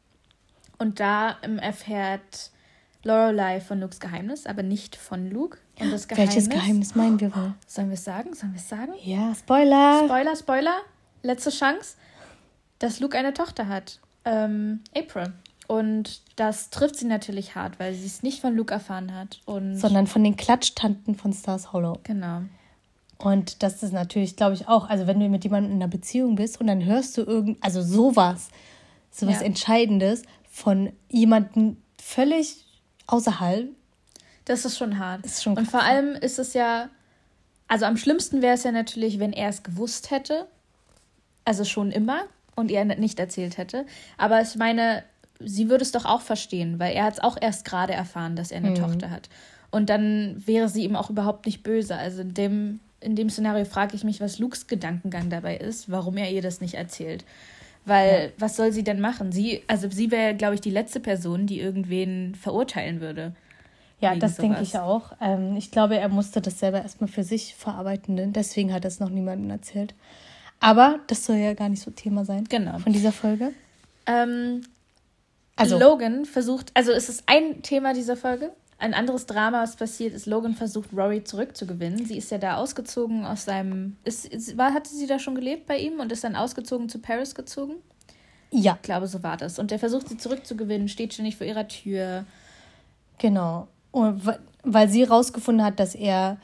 Und 0.78 1.00
da 1.00 1.38
ähm, 1.42 1.58
erfährt 1.58 2.52
Lorelei 3.04 3.60
von 3.60 3.80
Lukes 3.80 4.00
Geheimnis, 4.00 4.46
aber 4.46 4.64
nicht 4.64 4.96
von 4.96 5.30
Luke. 5.30 5.58
Und 5.80 5.92
das 5.92 6.08
Geheimnis, 6.08 6.36
Welches 6.36 6.50
Geheimnis 6.50 6.96
meinen 6.96 7.20
wir 7.20 7.36
wohl? 7.36 7.54
Sollen 7.68 7.90
wir 7.90 7.96
es 7.96 8.04
sagen? 8.04 8.34
Sollen 8.34 8.54
wir 8.54 8.60
es 8.60 8.70
sagen? 8.70 8.94
Ja, 9.04 9.34
Spoiler. 9.36 10.04
Spoiler, 10.06 10.36
Spoiler. 10.36 10.78
Letzte 11.22 11.50
Chance, 11.50 11.96
dass 12.80 13.00
Luke 13.00 13.18
eine 13.18 13.34
Tochter 13.34 13.68
hat. 13.68 14.00
Ähm, 14.26 14.82
April. 14.96 15.34
Und 15.68 16.22
das 16.36 16.70
trifft 16.70 16.98
sie 16.98 17.06
natürlich 17.06 17.56
hart, 17.56 17.80
weil 17.80 17.94
sie 17.94 18.06
es 18.06 18.22
nicht 18.22 18.42
von 18.42 18.56
Luke 18.56 18.74
erfahren 18.74 19.16
hat. 19.16 19.40
Und 19.46 19.78
Sondern 19.78 20.08
von 20.08 20.24
den 20.24 20.36
Klatschtanten 20.36 21.16
von 21.16 21.34
Stars 21.34 21.72
Hollow. 21.72 22.00
Genau. 22.04 22.42
Und 23.18 23.64
das 23.64 23.84
ist 23.84 23.94
natürlich, 23.94 24.36
glaube 24.36 24.56
ich, 24.56 24.68
auch, 24.68 24.90
also 24.90 25.08
wenn 25.08 25.20
du 25.20 25.30
mit 25.30 25.44
jemandem 25.44 25.74
in 25.74 25.82
einer 25.82 25.90
Beziehung 25.90 26.36
bist 26.36 26.60
und 26.60 26.68
dann 26.68 26.84
hörst 26.84 27.18
du 27.18 27.22
irgend, 27.22 27.58
also 27.64 27.82
sowas, 27.82 28.50
sowas 29.12 29.40
ja. 29.40 29.46
Entscheidendes 29.46 30.24
von 30.50 30.92
jemandem 31.10 31.78
völlig 32.02 32.66
außerhalb. 33.08 33.70
Das 34.46 34.66
ist 34.66 34.78
schon 34.78 35.00
hart. 35.00 35.26
Ist 35.26 35.44
schon 35.44 35.58
und 35.58 35.70
vor 35.70 35.84
allem 35.84 36.16
ist 36.16 36.38
es 36.38 36.54
ja 36.54 36.90
also 37.74 37.86
am 37.86 37.98
schlimmsten 37.98 38.44
wäre 38.44 38.54
es 38.54 38.64
ja 38.64 38.72
natürlich, 38.72 39.18
wenn 39.18 39.34
er 39.34 39.50
es 39.50 39.64
gewusst 39.64 40.12
hätte. 40.12 40.48
Also 41.44 41.66
schon 41.66 41.92
immer 41.92 42.26
und 42.56 42.70
ihr 42.70 42.86
nicht 42.86 43.20
erzählt 43.20 43.58
hätte. 43.58 43.88
Aber 44.16 44.42
ich 44.42 44.56
meine, 44.56 45.04
sie 45.40 45.70
würde 45.70 45.84
es 45.84 45.92
doch 45.92 46.06
auch 46.06 46.22
verstehen, 46.22 46.78
weil 46.78 46.94
er 46.94 47.06
hat 47.06 47.14
es 47.14 47.20
auch 47.20 47.36
erst 47.40 47.66
gerade 47.66 47.94
erfahren, 47.94 48.36
dass 48.36 48.52
er 48.52 48.58
eine 48.58 48.70
mhm. 48.70 48.76
Tochter 48.76 49.10
hat. 49.10 49.28
Und 49.72 49.90
dann 49.90 50.42
wäre 50.46 50.70
sie 50.70 50.84
ihm 50.84 50.96
auch 50.96 51.10
überhaupt 51.10 51.48
nicht 51.48 51.64
böse. 51.64 51.96
Also 51.96 52.22
in 52.22 52.36
dem, 52.36 52.80
in 53.04 53.16
dem 53.16 53.30
Szenario 53.30 53.66
frage 53.66 53.96
ich 53.96 54.04
mich, 54.04 54.22
was 54.22 54.40
Lukes 54.40 54.68
Gedankengang 54.68 55.30
dabei 55.30 55.58
ist, 55.58 55.92
warum 55.92 56.18
er 56.18 56.32
ihr 56.32 56.42
das 56.42 56.62
nicht 56.62 56.76
erzählt. 56.76 57.26
Weil, 57.86 58.26
ja. 58.26 58.30
was 58.38 58.56
soll 58.56 58.72
sie 58.72 58.84
denn 58.84 59.02
machen? 59.02 59.32
Sie, 59.32 59.62
also 59.68 59.90
sie 59.90 60.10
wäre, 60.10 60.36
glaube 60.36 60.56
ich, 60.56 60.62
die 60.62 60.70
letzte 60.70 61.00
Person, 61.00 61.48
die 61.48 61.60
irgendwen 61.60 62.34
verurteilen 62.36 63.02
würde. 63.02 63.34
Ja, 64.00 64.16
das 64.16 64.36
denke 64.36 64.62
ich 64.62 64.78
auch. 64.78 65.14
Ähm, 65.22 65.56
ich 65.56 65.72
glaube, 65.72 65.98
er 65.98 66.10
musste 66.10 66.42
das 66.42 66.60
selber 66.60 66.82
erstmal 66.82 67.08
für 67.08 67.24
sich 67.24 67.56
verarbeiten, 67.56 68.34
deswegen 68.34 68.74
hat 68.74 68.86
er 68.86 68.90
es 68.90 69.00
noch 69.00 69.10
niemandem 69.10 69.50
erzählt. 69.50 69.94
Aber 70.60 71.00
das 71.08 71.26
soll 71.26 71.38
ja 71.38 71.54
gar 71.54 71.70
nicht 71.70 71.82
so 71.82 71.92
Thema 71.92 72.26
sein. 72.26 72.46
Genau. 72.46 72.80
Von 72.80 72.94
dieser 72.94 73.12
Folge. 73.12 73.54
Ähm, 74.06 74.62
also 75.56 75.78
Logan 75.78 76.26
versucht, 76.26 76.72
also 76.74 76.92
es 76.92 77.10
ist 77.10 77.24
ein 77.28 77.62
Thema 77.62 77.94
dieser 77.94 78.18
Folge. 78.18 78.52
Ein 78.84 78.94
anderes 78.94 79.28
Drama, 79.28 79.64
was 79.64 79.78
passiert 79.78 80.14
ist, 80.14 80.26
Logan 80.26 80.56
versucht, 80.56 80.90
Rory 80.92 81.24
zurückzugewinnen. 81.24 82.06
Sie 82.06 82.18
ist 82.18 82.30
ja 82.32 82.38
da 82.38 82.58
ausgezogen 82.58 83.26
aus 83.26 83.46
seinem. 83.46 83.96
Ist, 84.04 84.26
ist, 84.26 84.58
war, 84.58 84.74
hatte 84.74 84.90
sie 84.90 85.08
da 85.08 85.20
schon 85.20 85.36
gelebt 85.36 85.68
bei 85.68 85.78
ihm 85.78 86.02
und 86.02 86.12
ist 86.12 86.26
dann 86.26 86.36
ausgezogen 86.36 86.90
zu 86.90 87.00
Paris 87.00 87.34
gezogen? 87.34 87.76
Ja. 88.52 88.74
Ich 88.76 88.82
glaube, 88.82 89.08
so 89.08 89.24
war 89.24 89.38
das. 89.38 89.58
Und 89.58 89.72
er 89.72 89.80
versucht, 89.80 90.10
sie 90.10 90.18
zurückzugewinnen, 90.18 90.90
steht 90.90 91.14
ständig 91.14 91.38
vor 91.38 91.48
ihrer 91.48 91.66
Tür. 91.66 92.26
Genau. 93.20 93.70
Und 93.92 94.22
weil 94.64 94.90
sie 94.90 95.04
rausgefunden 95.04 95.66
hat, 95.66 95.80
dass 95.80 95.96
er 95.96 96.36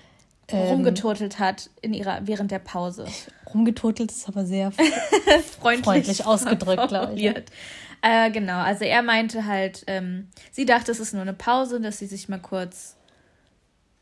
ähm, 0.48 0.76
rumgeturtelt 0.76 1.40
hat 1.40 1.70
in 1.82 1.94
ihrer, 1.94 2.22
während 2.24 2.52
der 2.52 2.60
Pause. 2.60 3.06
Rumgeturtelt 3.54 4.14
ist 4.14 4.30
aber 4.30 4.46
sehr 4.46 4.72
freundlich, 5.60 5.84
freundlich 5.84 6.26
ausgedrückt, 6.26 6.88
glaube 6.88 7.16
ich. 7.16 7.34
Äh, 8.02 8.32
genau, 8.32 8.60
also 8.60 8.86
er 8.86 9.02
meinte 9.02 9.46
halt, 9.46 9.84
ähm, 9.88 10.28
sie 10.52 10.66
dachte, 10.66 10.92
es 10.92 11.00
ist 11.00 11.14
nur 11.14 11.22
eine 11.22 11.34
Pause, 11.34 11.82
dass 11.82 12.00
sie 12.00 12.06
sich 12.06 12.30
mal 12.30 12.40
kurz, 12.40 12.96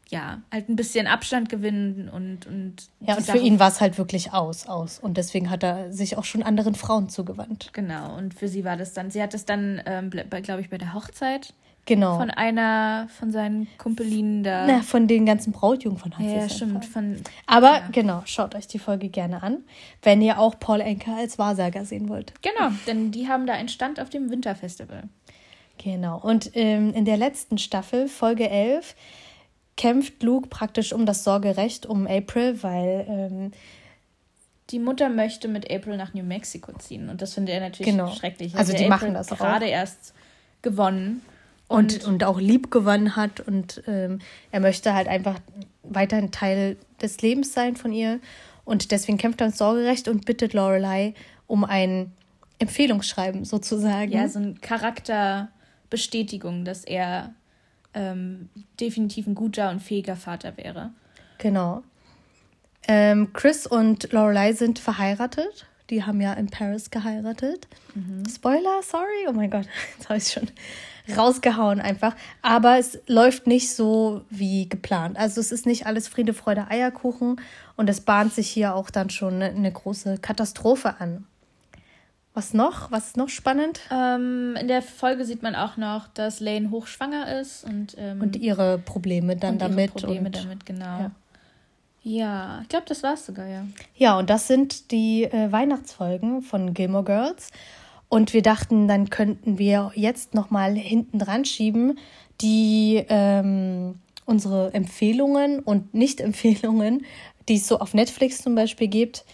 ja, 0.10 0.42
halt 0.52 0.70
ein 0.70 0.76
bisschen 0.76 1.08
Abstand 1.08 1.50
gewinnen 1.50 2.08
und. 2.10 2.46
und 2.46 2.90
ja, 3.00 3.16
und 3.18 3.26
für 3.26 3.38
ihn 3.38 3.60
war 3.60 3.70
es 3.70 3.82
halt 3.82 3.98
wirklich 3.98 4.34
aus, 4.34 4.68
aus. 4.68 5.00
Und 5.00 5.18
deswegen 5.18 5.50
hat 5.50 5.64
er 5.64 5.92
sich 5.92 6.18
auch 6.18 6.26
schon 6.26 6.44
anderen 6.44 6.76
Frauen 6.76 7.10
zugewandt. 7.10 7.72
Genau, 7.74 8.16
und 8.16 8.34
für 8.34 8.48
sie 8.48 8.64
war 8.64 8.78
das 8.78 8.94
dann, 8.94 9.10
sie 9.10 9.22
hat 9.22 9.34
es 9.34 9.46
dann, 9.46 9.82
ähm, 9.86 10.10
glaube 10.10 10.62
ich, 10.62 10.70
bei 10.70 10.78
der 10.78 10.94
Hochzeit 10.94 11.54
Genau. 11.88 12.18
Von 12.18 12.30
einer 12.30 13.08
von 13.18 13.32
seinen 13.32 13.66
Kumpelinen 13.78 14.44
da. 14.44 14.68
Na, 14.68 14.82
von 14.82 15.08
den 15.08 15.26
ganzen 15.26 15.54
Brautjungen 15.54 15.98
von 15.98 16.16
Hans. 16.18 16.32
Ja, 16.32 16.50
stimmt. 16.50 16.84
Von, 16.84 17.16
Aber 17.46 17.78
ja. 17.78 17.88
genau, 17.94 18.22
schaut 18.26 18.56
euch 18.56 18.68
die 18.68 18.78
Folge 18.78 19.08
gerne 19.08 19.42
an, 19.42 19.60
wenn 20.04 20.22
ihr 20.22 20.38
auch 20.38 20.60
Paul 20.60 20.82
Enker 20.82 21.16
als 21.16 21.40
Wahrsager 21.40 21.86
sehen 21.86 22.10
wollt. 22.10 22.34
Genau, 22.42 22.72
denn 22.88 23.12
die 23.12 23.30
haben 23.30 23.48
da 23.48 23.54
einen 23.54 23.70
Stand 23.70 24.02
auf 24.02 24.10
dem 24.10 24.30
Winterfestival. 24.30 25.04
Genau. 25.78 26.20
Und 26.20 26.52
ähm, 26.56 26.94
in 26.94 27.06
der 27.06 27.16
letzten 27.16 27.58
Staffel, 27.58 28.10
Folge 28.10 28.50
11, 28.50 28.94
kämpft 29.78 30.22
Luke 30.24 30.50
praktisch 30.50 30.92
um 30.92 31.06
das 31.06 31.24
Sorgerecht 31.24 31.86
um 31.86 32.06
April, 32.06 32.62
weil 32.64 33.06
ähm, 33.08 33.52
die 34.72 34.80
Mutter 34.80 35.08
möchte 35.08 35.48
mit 35.48 35.72
April 35.72 35.96
nach 35.96 36.14
New 36.14 36.24
Mexico 36.24 36.74
ziehen. 36.74 37.08
Und 37.08 37.22
das 37.22 37.34
findet 37.36 37.56
er 37.56 37.62
natürlich 37.62 37.94
genau. 37.94 38.12
schrecklich. 38.12 38.56
Also, 38.56 38.74
die 38.74 38.80
April 38.80 38.90
machen 38.90 39.14
das 39.14 39.28
gerade 39.28 39.42
auch. 39.42 39.46
gerade 39.46 39.66
erst 39.68 40.14
gewonnen 40.62 41.22
und, 41.68 41.94
und, 41.94 42.06
und 42.06 42.24
auch 42.24 42.40
lieb 42.40 42.72
gewonnen 42.72 43.16
hat. 43.16 43.42
Und 43.42 43.84
ähm, 43.88 44.20
er 44.52 44.60
möchte 44.60 44.94
halt 44.94 45.08
einfach 45.08 45.40
weiterhin 45.84 46.32
Teil 46.32 46.78
des 47.02 47.22
Lebens 47.22 47.54
sein 47.54 47.76
von 47.76 47.94
ihr. 47.94 48.20
Und 48.66 48.92
deswegen 48.92 49.18
kämpft 49.18 49.42
er 49.42 49.48
ins 49.48 49.58
Sorgerecht 49.58 50.08
und 50.08 50.26
bittet 50.26 50.54
Lorelei 50.54 51.16
um 51.48 51.64
ein 51.64 52.12
Empfehlungsschreiben 52.60 53.46
sozusagen. 53.46 54.12
Ja, 54.12 54.28
so 54.28 54.40
eine 54.40 54.56
Charakterbestätigung, 54.56 56.66
dass 56.66 56.84
er 56.84 57.34
ähm, 57.94 58.50
definitiv 58.80 59.28
ein 59.28 59.36
guter 59.36 59.70
und 59.70 59.80
fähiger 59.82 60.16
Vater 60.16 60.58
wäre. 60.58 60.90
Genau. 61.38 61.84
Ähm, 62.88 63.32
Chris 63.34 63.68
und 63.68 64.12
Lorelei 64.12 64.54
sind 64.54 64.80
verheiratet. 64.80 65.68
Die 65.90 66.04
haben 66.04 66.20
ja 66.22 66.34
in 66.34 66.48
Paris 66.48 66.90
geheiratet. 66.92 67.68
Mhm. 67.96 68.24
Spoiler, 68.30 68.82
sorry. 68.82 69.28
Oh 69.28 69.32
mein 69.32 69.50
Gott, 69.50 69.66
jetzt 69.98 70.10
habe 70.10 70.18
ich 70.18 70.28
schon 70.28 70.48
rausgehauen 71.16 71.80
einfach. 71.80 72.16
Aber 72.42 72.78
es 72.78 73.00
läuft 73.08 73.48
nicht 73.48 73.74
so 73.74 74.22
wie 74.30 74.68
geplant. 74.68 75.18
Also 75.18 75.40
es 75.40 75.52
ist 75.52 75.66
nicht 75.66 75.86
alles 75.86 76.08
Friede, 76.08 76.34
Freude, 76.34 76.70
Eierkuchen 76.70 77.40
und 77.76 77.90
es 77.90 78.02
bahnt 78.02 78.34
sich 78.34 78.50
hier 78.50 78.76
auch 78.76 78.90
dann 78.90 79.10
schon 79.10 79.36
eine, 79.36 79.46
eine 79.46 79.72
große 79.72 80.18
Katastrophe 80.18 81.00
an. 81.00 81.26
Was 82.34 82.54
noch? 82.54 82.92
Was 82.92 83.08
ist 83.08 83.18
noch 83.18 83.30
spannend? 83.30 83.80
Ähm, 83.90 84.56
in 84.62 84.68
der 84.68 84.84
Folge 84.84 85.26
sieht 85.26 85.42
man 85.42 85.56
auch 85.56 85.76
noch, 85.76 86.08
dass 86.10 86.40
Lane 86.40 86.70
hochschwanger 86.70 87.40
ist 87.40 87.64
und, 87.64 87.96
ähm, 87.98 88.22
und 88.22 88.36
ihre 88.36 88.78
Probleme 88.78 89.36
dann 89.36 89.54
und 89.54 89.62
damit. 89.62 89.90
Ihre 89.90 90.00
Probleme 90.02 90.26
und, 90.28 90.36
damit, 90.36 90.66
genau. 90.66 91.00
Ja, 91.00 91.12
ja 92.08 92.60
ich 92.64 92.70
glaube, 92.70 92.86
das 92.88 93.04
war 93.04 93.14
es 93.14 93.26
sogar, 93.26 93.48
ja. 93.48 93.66
Ja, 93.96 94.18
und 94.18 94.30
das 94.30 94.48
sind 94.48 94.92
die 94.92 95.24
äh, 95.24 95.52
Weihnachtsfolgen 95.52 96.42
von 96.42 96.74
Gilmore 96.74 97.04
Girls. 97.04 97.52
Und 98.10 98.34
wir 98.34 98.42
dachten, 98.42 98.88
dann 98.88 99.10
könnten 99.10 99.58
wir 99.58 99.92
jetzt 99.96 100.34
nochmal 100.34 100.76
hinten 100.76 101.20
dran 101.20 101.44
schieben, 101.44 102.00
die 102.40 103.04
ähm, 103.10 103.96
unsere 104.26 104.74
Empfehlungen 104.74 105.60
und 105.60 105.94
Nicht-Empfehlungen, 105.94 107.06
die 107.50 107.56
es 107.56 107.68
so 107.68 107.80
auf 107.80 107.94
Netflix 107.94 108.42
zum 108.42 108.56
Beispiel 108.56 108.88
gibt, 108.88 109.26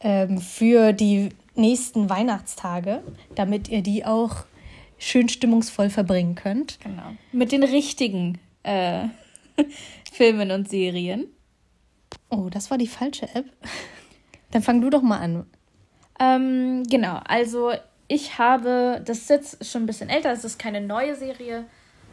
ähm, 0.00 0.38
für 0.38 0.92
die 0.92 1.30
nächsten 1.54 2.10
Weihnachtstage, 2.10 3.02
damit 3.34 3.68
ihr 3.68 3.82
die 3.82 4.04
auch 4.04 4.44
schön 4.98 5.28
stimmungsvoll 5.28 5.90
verbringen 5.90 6.34
könnt. 6.34 6.78
Genau. 6.80 7.12
Mit 7.32 7.52
den 7.52 7.62
richtigen 7.62 8.38
äh, 8.62 9.04
Filmen 10.12 10.50
und 10.50 10.68
Serien. 10.68 11.26
Oh, 12.32 12.48
das 12.48 12.70
war 12.70 12.78
die 12.78 12.88
falsche 12.88 13.28
App. 13.34 13.44
Dann 14.50 14.62
fang 14.62 14.80
du 14.80 14.88
doch 14.88 15.02
mal 15.02 15.18
an. 15.18 15.46
Ähm, 16.18 16.82
genau, 16.84 17.20
also 17.26 17.72
ich 18.08 18.38
habe, 18.38 19.02
das 19.04 19.18
ist 19.18 19.30
jetzt 19.30 19.70
schon 19.70 19.82
ein 19.82 19.86
bisschen 19.86 20.08
älter, 20.08 20.32
es 20.32 20.44
ist 20.44 20.58
keine 20.58 20.80
neue 20.80 21.14
Serie. 21.14 21.66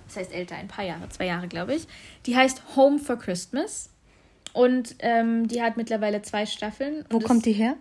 Das 0.08 0.18
heißt 0.18 0.34
älter, 0.34 0.56
ein 0.56 0.68
paar 0.68 0.84
Jahre, 0.84 1.08
zwei 1.08 1.28
Jahre, 1.28 1.48
glaube 1.48 1.74
ich. 1.74 1.88
Die 2.26 2.36
heißt 2.36 2.76
Home 2.76 3.00
for 3.00 3.18
Christmas. 3.18 3.92
Und 4.52 4.96
ähm, 5.00 5.48
die 5.48 5.62
hat 5.62 5.78
mittlerweile 5.78 6.22
zwei 6.22 6.46
Staffeln. 6.46 7.06
Wo 7.10 7.20
kommt 7.20 7.46
die 7.46 7.54
her? 7.54 7.76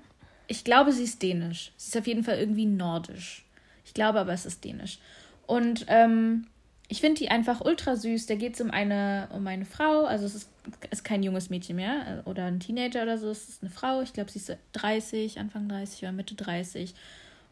Ich 0.46 0.62
glaube, 0.62 0.92
sie 0.92 1.04
ist 1.04 1.22
dänisch. 1.22 1.72
Sie 1.76 1.88
ist 1.88 1.96
auf 1.96 2.06
jeden 2.06 2.22
Fall 2.22 2.38
irgendwie 2.38 2.66
nordisch. 2.66 3.46
Ich 3.84 3.94
glaube 3.94 4.20
aber, 4.20 4.32
es 4.32 4.46
ist 4.46 4.64
dänisch. 4.64 4.98
Und 5.46 5.86
ähm, 5.88 6.46
ich 6.88 7.00
finde 7.00 7.18
die 7.18 7.30
einfach 7.30 7.62
ultra 7.62 7.96
süß. 7.96 8.26
Da 8.26 8.34
geht 8.34 8.54
es 8.54 8.60
um 8.60 8.70
eine, 8.70 9.28
um 9.32 9.46
eine 9.46 9.64
Frau. 9.64 10.04
Also 10.04 10.26
es 10.26 10.34
ist, 10.34 10.50
ist 10.90 11.04
kein 11.04 11.22
junges 11.22 11.50
Mädchen 11.50 11.76
mehr 11.76 12.22
äh, 12.26 12.28
oder 12.28 12.44
ein 12.44 12.60
Teenager 12.60 13.02
oder 13.02 13.18
so. 13.18 13.28
Es 13.30 13.48
ist 13.48 13.62
eine 13.62 13.70
Frau. 13.70 14.00
Ich 14.02 14.12
glaube, 14.12 14.30
sie 14.30 14.38
ist 14.38 14.56
30, 14.72 15.38
Anfang 15.38 15.68
30 15.68 16.02
oder 16.02 16.12
Mitte 16.12 16.34
30. 16.34 16.94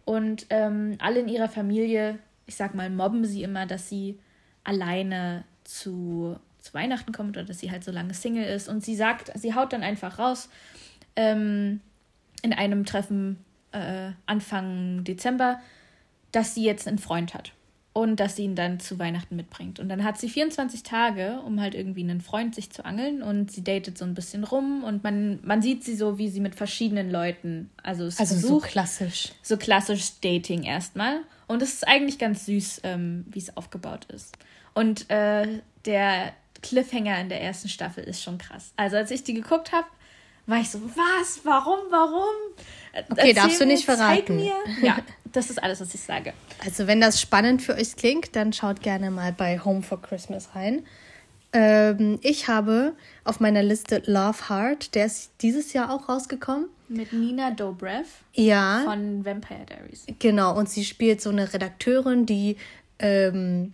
Und 0.04 0.46
ähm, 0.50 0.96
alle 1.00 1.20
in 1.20 1.28
ihrer 1.28 1.48
Familie, 1.48 2.18
ich 2.46 2.56
sag 2.56 2.74
mal, 2.74 2.90
mobben 2.90 3.24
sie 3.24 3.42
immer, 3.42 3.66
dass 3.66 3.88
sie 3.88 4.18
alleine 4.64 5.44
zu, 5.64 6.38
zu 6.60 6.74
Weihnachten 6.74 7.12
kommt 7.12 7.36
oder 7.36 7.46
dass 7.46 7.58
sie 7.58 7.70
halt 7.70 7.84
so 7.84 7.90
lange 7.90 8.14
Single 8.14 8.44
ist. 8.44 8.68
Und 8.68 8.84
sie 8.84 8.96
sagt, 8.96 9.32
sie 9.38 9.54
haut 9.54 9.72
dann 9.72 9.82
einfach 9.82 10.18
raus 10.18 10.48
ähm, 11.16 11.80
in 12.42 12.52
einem 12.52 12.84
Treffen 12.84 13.44
äh, 13.72 14.10
Anfang 14.26 15.04
Dezember, 15.04 15.60
dass 16.32 16.54
sie 16.54 16.64
jetzt 16.64 16.86
einen 16.86 16.98
Freund 16.98 17.34
hat 17.34 17.52
und 17.96 18.20
dass 18.20 18.36
sie 18.36 18.42
ihn 18.42 18.54
dann 18.54 18.78
zu 18.78 18.98
Weihnachten 18.98 19.36
mitbringt. 19.36 19.80
Und 19.80 19.88
dann 19.88 20.04
hat 20.04 20.18
sie 20.18 20.28
24 20.28 20.82
Tage, 20.82 21.40
um 21.46 21.62
halt 21.62 21.74
irgendwie 21.74 22.02
einen 22.02 22.20
Freund 22.20 22.54
sich 22.54 22.68
zu 22.68 22.84
angeln 22.84 23.22
und 23.22 23.50
sie 23.50 23.64
datet 23.64 23.96
so 23.96 24.04
ein 24.04 24.12
bisschen 24.12 24.44
rum 24.44 24.84
und 24.84 25.02
man, 25.02 25.38
man 25.42 25.62
sieht 25.62 25.82
sie 25.82 25.96
so, 25.96 26.18
wie 26.18 26.28
sie 26.28 26.40
mit 26.40 26.54
verschiedenen 26.54 27.10
Leuten, 27.10 27.70
also 27.82 28.04
es 28.04 28.20
also 28.20 28.34
versucht, 28.34 28.64
so 28.64 28.68
klassisch. 28.68 29.32
So 29.40 29.56
klassisch 29.56 30.20
Dating 30.20 30.64
erstmal. 30.64 31.20
Und 31.46 31.62
es 31.62 31.72
ist 31.72 31.88
eigentlich 31.88 32.18
ganz 32.18 32.44
süß, 32.44 32.82
ähm, 32.82 33.24
wie 33.30 33.38
es 33.38 33.56
aufgebaut 33.56 34.04
ist. 34.12 34.36
Und 34.74 35.08
äh, 35.08 35.60
der 35.86 36.34
Cliffhanger 36.60 37.18
in 37.18 37.30
der 37.30 37.40
ersten 37.40 37.70
Staffel 37.70 38.04
ist 38.04 38.22
schon 38.22 38.36
krass. 38.36 38.74
Also 38.76 38.98
als 38.98 39.10
ich 39.10 39.24
die 39.24 39.32
geguckt 39.32 39.72
habe, 39.72 39.86
war 40.46 40.60
ich 40.60 40.70
so, 40.70 40.80
was? 40.82 41.40
Warum? 41.44 41.78
Warum? 41.88 42.34
Okay, 42.92 43.04
Erzähl 43.16 43.34
darfst 43.34 43.60
du 43.60 43.66
nicht 43.66 43.88
mir, 43.88 43.96
verraten. 43.96 44.36
Mir. 44.36 44.54
Ja, 44.82 44.98
das 45.36 45.50
ist 45.50 45.62
alles, 45.62 45.80
was 45.80 45.94
ich 45.94 46.00
sage. 46.00 46.32
Also, 46.64 46.86
wenn 46.86 47.00
das 47.00 47.20
spannend 47.20 47.62
für 47.62 47.74
euch 47.74 47.96
klingt, 47.96 48.34
dann 48.34 48.52
schaut 48.52 48.80
gerne 48.80 49.10
mal 49.10 49.32
bei 49.32 49.58
Home 49.58 49.82
for 49.82 50.00
Christmas 50.00 50.54
rein. 50.54 50.84
Ähm, 51.52 52.18
ich 52.22 52.48
habe 52.48 52.94
auf 53.24 53.40
meiner 53.40 53.62
Liste 53.62 54.02
Love 54.06 54.48
Heart, 54.48 54.94
der 54.94 55.06
ist 55.06 55.30
dieses 55.40 55.72
Jahr 55.72 55.92
auch 55.92 56.08
rausgekommen. 56.08 56.68
Mit 56.88 57.12
Nina 57.12 57.50
Dobrev. 57.50 58.06
Ja. 58.34 58.82
Von 58.84 59.24
Vampire 59.24 59.64
Diaries. 59.68 60.06
Genau, 60.18 60.56
und 60.56 60.68
sie 60.68 60.84
spielt 60.84 61.20
so 61.20 61.30
eine 61.30 61.52
Redakteurin, 61.52 62.26
die 62.26 62.56
ähm, 62.98 63.72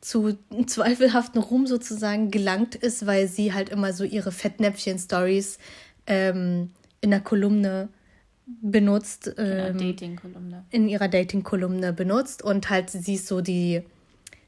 zu 0.00 0.38
zweifelhaften 0.66 1.40
Ruhm 1.40 1.66
sozusagen 1.66 2.30
gelangt 2.30 2.74
ist, 2.74 3.06
weil 3.06 3.28
sie 3.28 3.52
halt 3.52 3.68
immer 3.68 3.92
so 3.92 4.04
ihre 4.04 4.32
Fettnäpfchen-Stories 4.32 5.58
ähm, 6.06 6.70
in 7.00 7.10
der 7.10 7.20
Kolumne 7.20 7.88
benutzt. 8.62 9.32
Ähm, 9.38 9.78
Dating-Kolumne. 9.78 10.64
In 10.70 10.88
ihrer 10.88 11.08
Dating-Kolumne 11.08 11.92
benutzt 11.92 12.42
und 12.42 12.70
halt 12.70 12.90
sie 12.90 13.14
ist 13.14 13.26
so 13.26 13.40
die, 13.40 13.82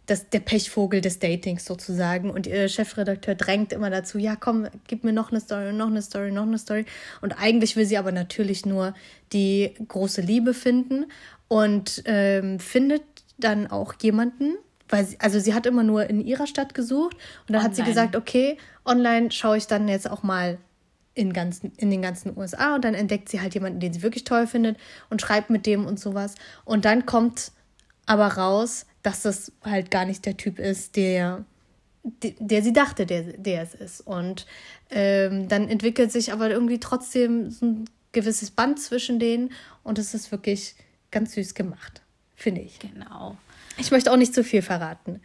das, 0.06 0.28
der 0.30 0.40
Pechvogel 0.40 1.00
des 1.00 1.18
Datings 1.18 1.64
sozusagen. 1.64 2.30
Und 2.30 2.46
ihr 2.46 2.68
Chefredakteur 2.68 3.34
drängt 3.34 3.72
immer 3.72 3.90
dazu, 3.90 4.18
ja 4.18 4.36
komm, 4.36 4.66
gib 4.86 5.04
mir 5.04 5.12
noch 5.12 5.30
eine 5.30 5.40
Story, 5.40 5.72
noch 5.72 5.86
eine 5.88 6.02
Story, 6.02 6.32
noch 6.32 6.42
eine 6.42 6.58
Story. 6.58 6.84
Und 7.20 7.32
eigentlich 7.40 7.76
will 7.76 7.86
sie 7.86 7.98
aber 7.98 8.12
natürlich 8.12 8.66
nur 8.66 8.94
die 9.32 9.74
große 9.88 10.20
Liebe 10.20 10.54
finden 10.54 11.06
und 11.48 12.02
ähm, 12.06 12.58
findet 12.58 13.02
dann 13.38 13.66
auch 13.66 13.94
jemanden, 14.02 14.54
weil 14.88 15.06
sie, 15.06 15.20
also 15.20 15.38
sie 15.38 15.54
hat 15.54 15.66
immer 15.66 15.82
nur 15.82 16.08
in 16.08 16.20
ihrer 16.20 16.46
Stadt 16.46 16.74
gesucht 16.74 17.14
und 17.14 17.50
dann 17.50 17.56
online. 17.56 17.64
hat 17.64 17.76
sie 17.76 17.82
gesagt, 17.82 18.16
okay, 18.16 18.56
online 18.84 19.30
schaue 19.30 19.56
ich 19.56 19.66
dann 19.66 19.88
jetzt 19.88 20.10
auch 20.10 20.22
mal 20.22 20.58
in, 21.14 21.32
ganzen, 21.32 21.72
in 21.76 21.90
den 21.90 22.02
ganzen 22.02 22.36
USA 22.36 22.74
und 22.74 22.84
dann 22.84 22.94
entdeckt 22.94 23.28
sie 23.28 23.40
halt 23.40 23.54
jemanden, 23.54 23.80
den 23.80 23.92
sie 23.92 24.02
wirklich 24.02 24.24
toll 24.24 24.46
findet 24.46 24.78
und 25.10 25.20
schreibt 25.20 25.50
mit 25.50 25.66
dem 25.66 25.86
und 25.86 26.00
sowas. 26.00 26.34
Und 26.64 26.84
dann 26.84 27.06
kommt 27.06 27.52
aber 28.06 28.26
raus, 28.28 28.86
dass 29.02 29.22
das 29.22 29.52
halt 29.62 29.90
gar 29.90 30.04
nicht 30.04 30.24
der 30.26 30.36
Typ 30.36 30.58
ist, 30.58 30.96
der, 30.96 31.44
der, 32.02 32.32
der 32.38 32.62
sie 32.62 32.72
dachte, 32.72 33.06
der, 33.06 33.22
der 33.22 33.62
es 33.62 33.74
ist. 33.74 34.00
Und 34.00 34.46
ähm, 34.90 35.48
dann 35.48 35.68
entwickelt 35.68 36.12
sich 36.12 36.32
aber 36.32 36.50
irgendwie 36.50 36.80
trotzdem 36.80 37.50
so 37.50 37.66
ein 37.66 37.84
gewisses 38.12 38.50
Band 38.50 38.80
zwischen 38.80 39.18
denen 39.18 39.52
und 39.82 39.98
es 39.98 40.14
ist 40.14 40.32
wirklich 40.32 40.74
ganz 41.10 41.34
süß 41.34 41.54
gemacht, 41.54 42.02
finde 42.34 42.60
ich. 42.60 42.78
Genau. 42.78 43.36
Ich 43.78 43.90
möchte 43.90 44.12
auch 44.12 44.16
nicht 44.16 44.34
zu 44.34 44.44
viel 44.44 44.62
verraten. 44.62 45.20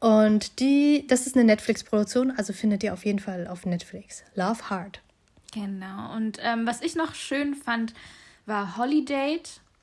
Und 0.00 0.58
die, 0.58 1.06
das 1.06 1.26
ist 1.26 1.36
eine 1.36 1.44
Netflix-Produktion, 1.44 2.32
also 2.32 2.52
findet 2.52 2.82
ihr 2.82 2.92
auf 2.92 3.04
jeden 3.04 3.20
Fall 3.20 3.46
auf 3.46 3.64
Netflix. 3.66 4.24
Love 4.34 4.68
Hard. 4.68 5.00
Genau. 5.52 6.14
Und 6.16 6.38
ähm, 6.40 6.66
was 6.66 6.80
ich 6.80 6.96
noch 6.96 7.14
schön 7.14 7.54
fand, 7.54 7.94
war 8.46 8.76
Holiday. 8.76 9.40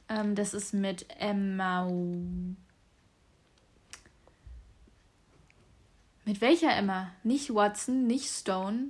Ähm, 0.09 0.35
das 0.35 0.53
ist 0.53 0.73
mit 0.73 1.05
Emma. 1.19 1.87
Mit 6.25 6.41
welcher 6.41 6.75
Emma? 6.75 7.11
Nicht 7.23 7.53
Watson, 7.53 8.05
nicht 8.07 8.27
Stone. 8.29 8.89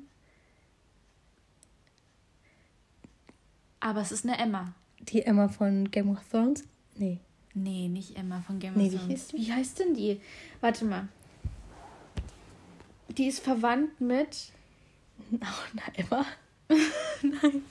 Aber 3.79 4.01
es 4.01 4.11
ist 4.11 4.25
eine 4.25 4.37
Emma. 4.37 4.73
Die 4.99 5.21
Emma 5.21 5.47
von 5.47 5.89
Game 5.91 6.09
of 6.09 6.19
Thrones? 6.29 6.63
Nee. 6.95 7.19
Nee, 7.53 7.87
nicht 7.87 8.17
Emma 8.17 8.41
von 8.41 8.59
Game 8.59 8.75
of 8.75 8.81
nee, 8.81 8.89
Thrones. 8.89 9.33
Wie, 9.33 9.37
wie 9.37 9.53
heißt 9.53 9.79
denn 9.79 9.93
die? 9.93 10.21
Warte 10.61 10.85
mal. 10.85 11.07
Die 13.09 13.27
ist 13.27 13.39
verwandt 13.39 13.99
mit. 13.99 14.51
Oh, 15.31 15.67
na, 15.73 15.83
Emma? 15.95 16.25
Nein. 17.21 17.63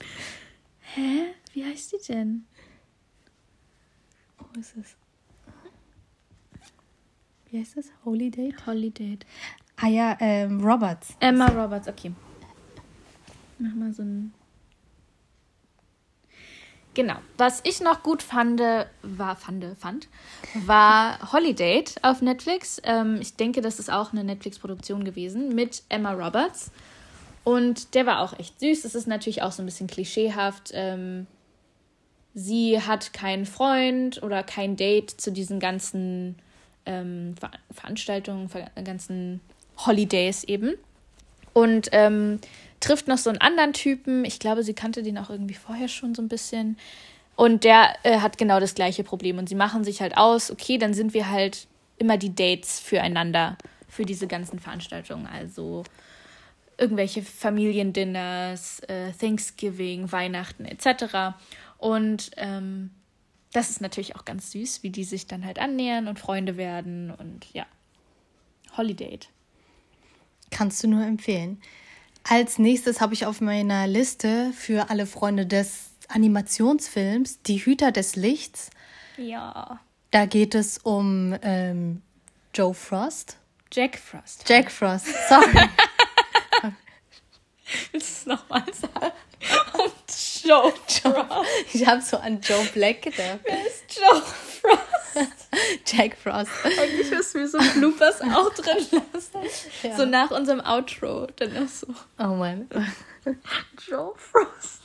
Hä? 0.81 1.33
Wie 1.53 1.65
heißt 1.65 1.93
die 1.93 2.07
denn? 2.07 2.45
Wo 4.37 4.59
ist 4.59 4.75
es? 4.77 4.95
Wie 7.49 7.59
heißt 7.59 7.77
das? 7.77 7.85
Holy 8.05 8.29
Date. 8.29 9.25
Ah 9.77 9.87
ja, 9.87 10.17
ähm, 10.19 10.63
Roberts. 10.63 11.15
Emma 11.19 11.47
Roberts, 11.47 11.87
okay. 11.87 12.11
Mach 13.57 13.73
mal 13.73 13.93
so 13.93 14.03
ein. 14.03 14.33
Genau. 16.93 17.15
Was 17.37 17.61
ich 17.63 17.81
noch 17.81 18.03
gut 18.03 18.21
fand, 18.21 18.59
war, 18.59 19.35
fand, 19.35 19.65
fand, 19.77 20.09
war 20.65 21.31
Holiday 21.31 21.85
auf 22.01 22.21
Netflix. 22.21 22.81
Ähm, 22.83 23.19
ich 23.21 23.35
denke, 23.35 23.61
das 23.61 23.79
ist 23.79 23.89
auch 23.91 24.11
eine 24.11 24.23
Netflix-Produktion 24.23 25.03
gewesen 25.05 25.55
mit 25.55 25.83
Emma 25.87 26.11
Roberts. 26.11 26.71
Und 27.49 27.95
der 27.95 28.05
war 28.05 28.21
auch 28.21 28.37
echt 28.37 28.59
süß. 28.59 28.85
Es 28.85 28.93
ist 28.93 29.07
natürlich 29.07 29.41
auch 29.41 29.51
so 29.51 29.63
ein 29.63 29.65
bisschen 29.65 29.87
klischeehaft. 29.87 30.69
Ähm, 30.71 31.25
sie 32.35 32.79
hat 32.79 33.11
keinen 33.11 33.47
Freund 33.47 34.21
oder 34.21 34.43
kein 34.43 34.75
Date 34.75 35.09
zu 35.09 35.31
diesen 35.31 35.59
ganzen 35.59 36.35
ähm, 36.85 37.33
Ver 37.39 37.49
Veranstaltungen, 37.71 38.49
ver 38.49 38.69
ganzen 38.83 39.41
Holidays 39.83 40.43
eben. 40.43 40.75
Und 41.53 41.89
ähm, 41.91 42.39
trifft 42.81 43.07
noch 43.07 43.17
so 43.17 43.31
einen 43.31 43.41
anderen 43.41 43.73
Typen. 43.73 44.25
Ich 44.25 44.37
glaube, 44.37 44.61
sie 44.61 44.75
kannte 44.75 45.01
den 45.01 45.17
auch 45.17 45.31
irgendwie 45.31 45.55
vorher 45.55 45.87
schon 45.87 46.13
so 46.13 46.21
ein 46.21 46.29
bisschen. 46.29 46.77
Und 47.35 47.63
der 47.63 47.95
äh, 48.03 48.19
hat 48.19 48.37
genau 48.37 48.59
das 48.59 48.75
gleiche 48.75 49.03
Problem. 49.03 49.39
Und 49.39 49.49
sie 49.49 49.55
machen 49.55 49.83
sich 49.83 50.01
halt 50.01 50.17
aus, 50.17 50.51
okay, 50.51 50.77
dann 50.77 50.93
sind 50.93 51.15
wir 51.15 51.31
halt 51.31 51.65
immer 51.97 52.17
die 52.17 52.35
Dates 52.35 52.79
füreinander, 52.79 53.57
für 53.87 54.05
diese 54.05 54.27
ganzen 54.27 54.59
Veranstaltungen. 54.59 55.25
Also 55.25 55.83
irgendwelche 56.79 57.21
Familiendinners, 57.21 58.79
äh, 58.81 59.11
Thanksgiving, 59.11 60.11
Weihnachten 60.11 60.65
etc. 60.65 61.35
Und 61.77 62.31
ähm, 62.37 62.91
das 63.53 63.69
ist 63.69 63.81
natürlich 63.81 64.15
auch 64.15 64.25
ganz 64.25 64.51
süß, 64.51 64.83
wie 64.83 64.89
die 64.89 65.03
sich 65.03 65.27
dann 65.27 65.45
halt 65.45 65.59
annähern 65.59 66.07
und 66.07 66.19
Freunde 66.19 66.57
werden 66.57 67.11
und 67.11 67.47
ja. 67.53 67.65
Holiday. 68.77 69.19
Kannst 70.51 70.83
du 70.83 70.87
nur 70.87 71.03
empfehlen. 71.03 71.61
Als 72.23 72.59
nächstes 72.59 73.01
habe 73.01 73.13
ich 73.13 73.25
auf 73.25 73.41
meiner 73.41 73.87
Liste 73.87 74.51
für 74.53 74.89
alle 74.89 75.05
Freunde 75.05 75.45
des 75.45 75.91
Animationsfilms 76.09 77.41
Die 77.43 77.57
Hüter 77.57 77.91
des 77.91 78.15
Lichts. 78.15 78.69
Ja. 79.17 79.79
Da 80.11 80.25
geht 80.25 80.55
es 80.55 80.77
um 80.79 81.35
ähm, 81.41 82.01
Joe 82.53 82.73
Frost. 82.73 83.37
Jack 83.71 83.97
Frost. 83.97 84.47
Jack 84.47 84.71
Frost, 84.71 85.07
sorry. 85.27 85.69
Willst 87.91 88.25
du 88.25 88.31
es 88.31 88.37
nochmal 88.37 88.63
sagen? 88.73 89.13
Und 89.73 90.43
Joe 90.43 90.73
Frost. 90.87 91.49
Ich 91.73 91.85
habe 91.85 92.01
so 92.01 92.17
an 92.17 92.41
Joe 92.41 92.63
Black 92.73 93.01
gedacht. 93.01 93.39
Wer 93.43 93.67
ist 93.67 93.83
Joe 93.95 94.21
Frost? 94.21 95.29
Jack 95.85 96.17
Frost. 96.17 96.51
Eigentlich 96.63 97.09
müssen 97.09 97.41
wir 97.41 97.47
so 97.47 97.57
Bloopers 97.79 98.21
auch 98.21 98.53
drin 98.53 98.85
lassen. 99.13 99.39
Ja. 99.83 99.95
So 99.95 100.05
nach 100.05 100.31
unserem 100.31 100.61
Outro. 100.61 101.27
Dann 101.35 101.57
auch 101.57 101.69
so. 101.69 101.87
Oh 102.17 102.35
Mann. 102.35 102.69
Joe 103.87 104.13
Frost. 104.17 104.79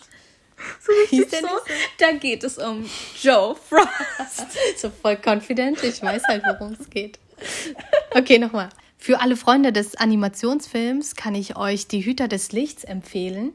So 0.80 0.92
der 1.16 1.40
so, 1.40 1.46
so? 1.46 1.60
Da 1.98 2.12
geht 2.12 2.42
es 2.44 2.58
um 2.58 2.88
Joe 3.20 3.54
Frost. 3.54 4.46
so 4.76 4.90
voll 4.90 5.16
confident. 5.16 5.82
Ich 5.82 6.02
weiß 6.02 6.22
halt, 6.28 6.42
worum 6.44 6.76
es 6.78 6.88
geht. 6.88 7.18
Okay, 8.12 8.38
nochmal. 8.38 8.70
Für 9.04 9.20
alle 9.20 9.36
Freunde 9.36 9.70
des 9.70 9.96
Animationsfilms 9.96 11.14
kann 11.14 11.34
ich 11.34 11.58
euch 11.58 11.88
Die 11.88 12.06
Hüter 12.06 12.26
des 12.26 12.52
Lichts 12.52 12.84
empfehlen. 12.84 13.52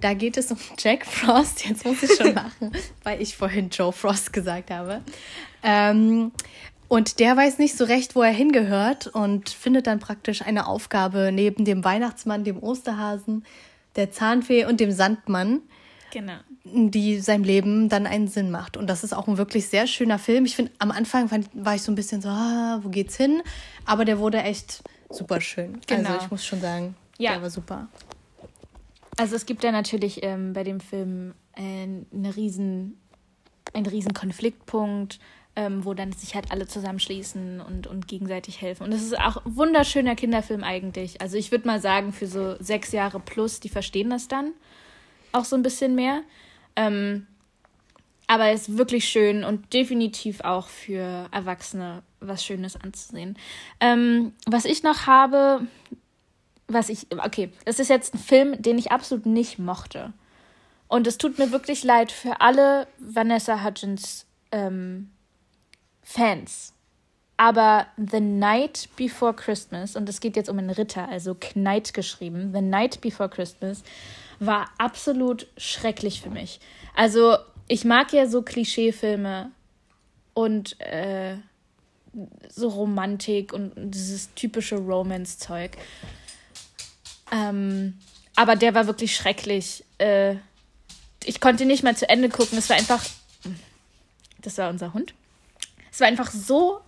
Da 0.00 0.14
geht 0.14 0.36
es 0.36 0.52
um 0.52 0.58
Jack 0.78 1.04
Frost. 1.04 1.66
Jetzt 1.66 1.84
muss 1.84 2.04
ich 2.04 2.14
schon 2.14 2.34
machen, 2.34 2.70
weil 3.02 3.20
ich 3.20 3.36
vorhin 3.36 3.68
Joe 3.70 3.92
Frost 3.92 4.32
gesagt 4.32 4.70
habe. 4.70 5.02
Ähm, 5.64 6.30
und 6.86 7.18
der 7.18 7.36
weiß 7.36 7.58
nicht 7.58 7.76
so 7.76 7.82
recht, 7.82 8.14
wo 8.14 8.22
er 8.22 8.30
hingehört 8.30 9.08
und 9.08 9.48
findet 9.48 9.88
dann 9.88 9.98
praktisch 9.98 10.42
eine 10.42 10.68
Aufgabe 10.68 11.32
neben 11.32 11.64
dem 11.64 11.82
Weihnachtsmann, 11.82 12.44
dem 12.44 12.62
Osterhasen, 12.62 13.44
der 13.96 14.12
Zahnfee 14.12 14.66
und 14.66 14.78
dem 14.78 14.92
Sandmann. 14.92 15.62
Genau. 16.12 16.38
Die 16.72 17.20
seinem 17.20 17.44
Leben 17.44 17.88
dann 17.88 18.06
einen 18.06 18.28
Sinn 18.28 18.50
macht. 18.50 18.76
Und 18.76 18.88
das 18.88 19.04
ist 19.04 19.12
auch 19.12 19.28
ein 19.28 19.38
wirklich 19.38 19.68
sehr 19.68 19.86
schöner 19.86 20.18
Film. 20.18 20.44
Ich 20.44 20.56
finde, 20.56 20.72
am 20.78 20.90
Anfang 20.90 21.28
fand, 21.28 21.48
war 21.54 21.74
ich 21.74 21.82
so 21.82 21.92
ein 21.92 21.94
bisschen 21.94 22.20
so, 22.20 22.28
ah, 22.28 22.80
wo 22.82 22.88
geht's 22.88 23.16
hin? 23.16 23.42
Aber 23.84 24.04
der 24.04 24.18
wurde 24.18 24.42
echt 24.42 24.82
super 25.10 25.40
schön. 25.40 25.80
Genau. 25.86 26.10
Also 26.10 26.24
ich 26.24 26.30
muss 26.30 26.44
schon 26.44 26.60
sagen, 26.60 26.96
ja. 27.18 27.32
der 27.32 27.42
war 27.42 27.50
super. 27.50 27.88
Also 29.16 29.36
es 29.36 29.46
gibt 29.46 29.64
ja 29.64 29.72
natürlich 29.72 30.22
ähm, 30.22 30.52
bei 30.52 30.64
dem 30.64 30.80
Film 30.80 31.34
äh, 31.54 31.62
eine 31.62 32.36
riesen, 32.36 33.00
einen 33.72 33.86
riesen 33.86 34.12
Konfliktpunkt, 34.12 35.18
ähm, 35.54 35.84
wo 35.84 35.94
dann 35.94 36.12
sich 36.12 36.34
halt 36.34 36.52
alle 36.52 36.66
zusammenschließen 36.66 37.60
und, 37.60 37.86
und 37.86 38.08
gegenseitig 38.08 38.60
helfen. 38.60 38.84
Und 38.84 38.92
es 38.92 39.02
ist 39.02 39.18
auch 39.18 39.44
ein 39.44 39.56
wunderschöner 39.56 40.14
Kinderfilm 40.14 40.62
eigentlich. 40.62 41.22
Also 41.22 41.38
ich 41.38 41.50
würde 41.50 41.66
mal 41.66 41.80
sagen, 41.80 42.12
für 42.12 42.26
so 42.26 42.56
sechs 42.62 42.92
Jahre 42.92 43.20
plus, 43.20 43.60
die 43.60 43.70
verstehen 43.70 44.10
das 44.10 44.28
dann 44.28 44.52
auch 45.32 45.44
so 45.44 45.56
ein 45.56 45.62
bisschen 45.62 45.94
mehr. 45.94 46.22
Ähm, 46.76 47.26
aber 48.26 48.50
es 48.50 48.68
ist 48.68 48.78
wirklich 48.78 49.08
schön 49.08 49.44
und 49.44 49.72
definitiv 49.72 50.40
auch 50.40 50.68
für 50.68 51.28
Erwachsene 51.30 52.02
was 52.20 52.44
Schönes 52.44 52.76
anzusehen. 52.76 53.38
Ähm, 53.80 54.32
was 54.46 54.64
ich 54.64 54.82
noch 54.82 55.06
habe, 55.06 55.66
was 56.66 56.88
ich, 56.88 57.06
okay, 57.24 57.52
es 57.64 57.78
ist 57.78 57.88
jetzt 57.88 58.14
ein 58.14 58.18
Film, 58.18 58.60
den 58.60 58.78
ich 58.78 58.90
absolut 58.90 59.26
nicht 59.26 59.58
mochte. 59.58 60.12
Und 60.88 61.06
es 61.06 61.18
tut 61.18 61.38
mir 61.38 61.52
wirklich 61.52 61.84
leid 61.84 62.12
für 62.12 62.40
alle 62.40 62.86
Vanessa 62.98 63.62
Hudgens 63.64 64.26
ähm, 64.52 65.10
Fans. 66.02 66.72
Aber 67.36 67.86
The 67.96 68.20
Night 68.20 68.88
Before 68.96 69.34
Christmas, 69.34 69.94
und 69.94 70.08
es 70.08 70.20
geht 70.20 70.36
jetzt 70.36 70.48
um 70.48 70.58
einen 70.58 70.70
Ritter, 70.70 71.08
also 71.08 71.34
Knight 71.34 71.92
geschrieben, 71.92 72.52
The 72.54 72.62
Night 72.62 73.00
Before 73.00 73.28
Christmas, 73.28 73.82
war 74.38 74.70
absolut 74.78 75.46
schrecklich 75.56 76.20
für 76.20 76.30
mich. 76.30 76.60
Also, 76.94 77.36
ich 77.68 77.84
mag 77.84 78.12
ja 78.12 78.26
so 78.26 78.42
Klischeefilme 78.42 79.50
und 80.34 80.80
äh, 80.80 81.36
so 82.48 82.68
Romantik 82.68 83.52
und 83.52 83.72
dieses 83.76 84.32
typische 84.34 84.76
Romance-Zeug. 84.76 85.72
Ähm, 87.32 87.98
aber 88.36 88.56
der 88.56 88.74
war 88.74 88.86
wirklich 88.86 89.16
schrecklich. 89.16 89.84
Äh, 89.98 90.36
ich 91.24 91.40
konnte 91.40 91.64
nicht 91.64 91.82
mal 91.82 91.96
zu 91.96 92.08
Ende 92.08 92.28
gucken. 92.28 92.58
Es 92.58 92.68
war 92.68 92.76
einfach. 92.76 93.04
Das 94.40 94.58
war 94.58 94.70
unser 94.70 94.94
Hund. 94.94 95.14
Es 95.90 96.00
war 96.00 96.06
einfach 96.06 96.30
so 96.30 96.80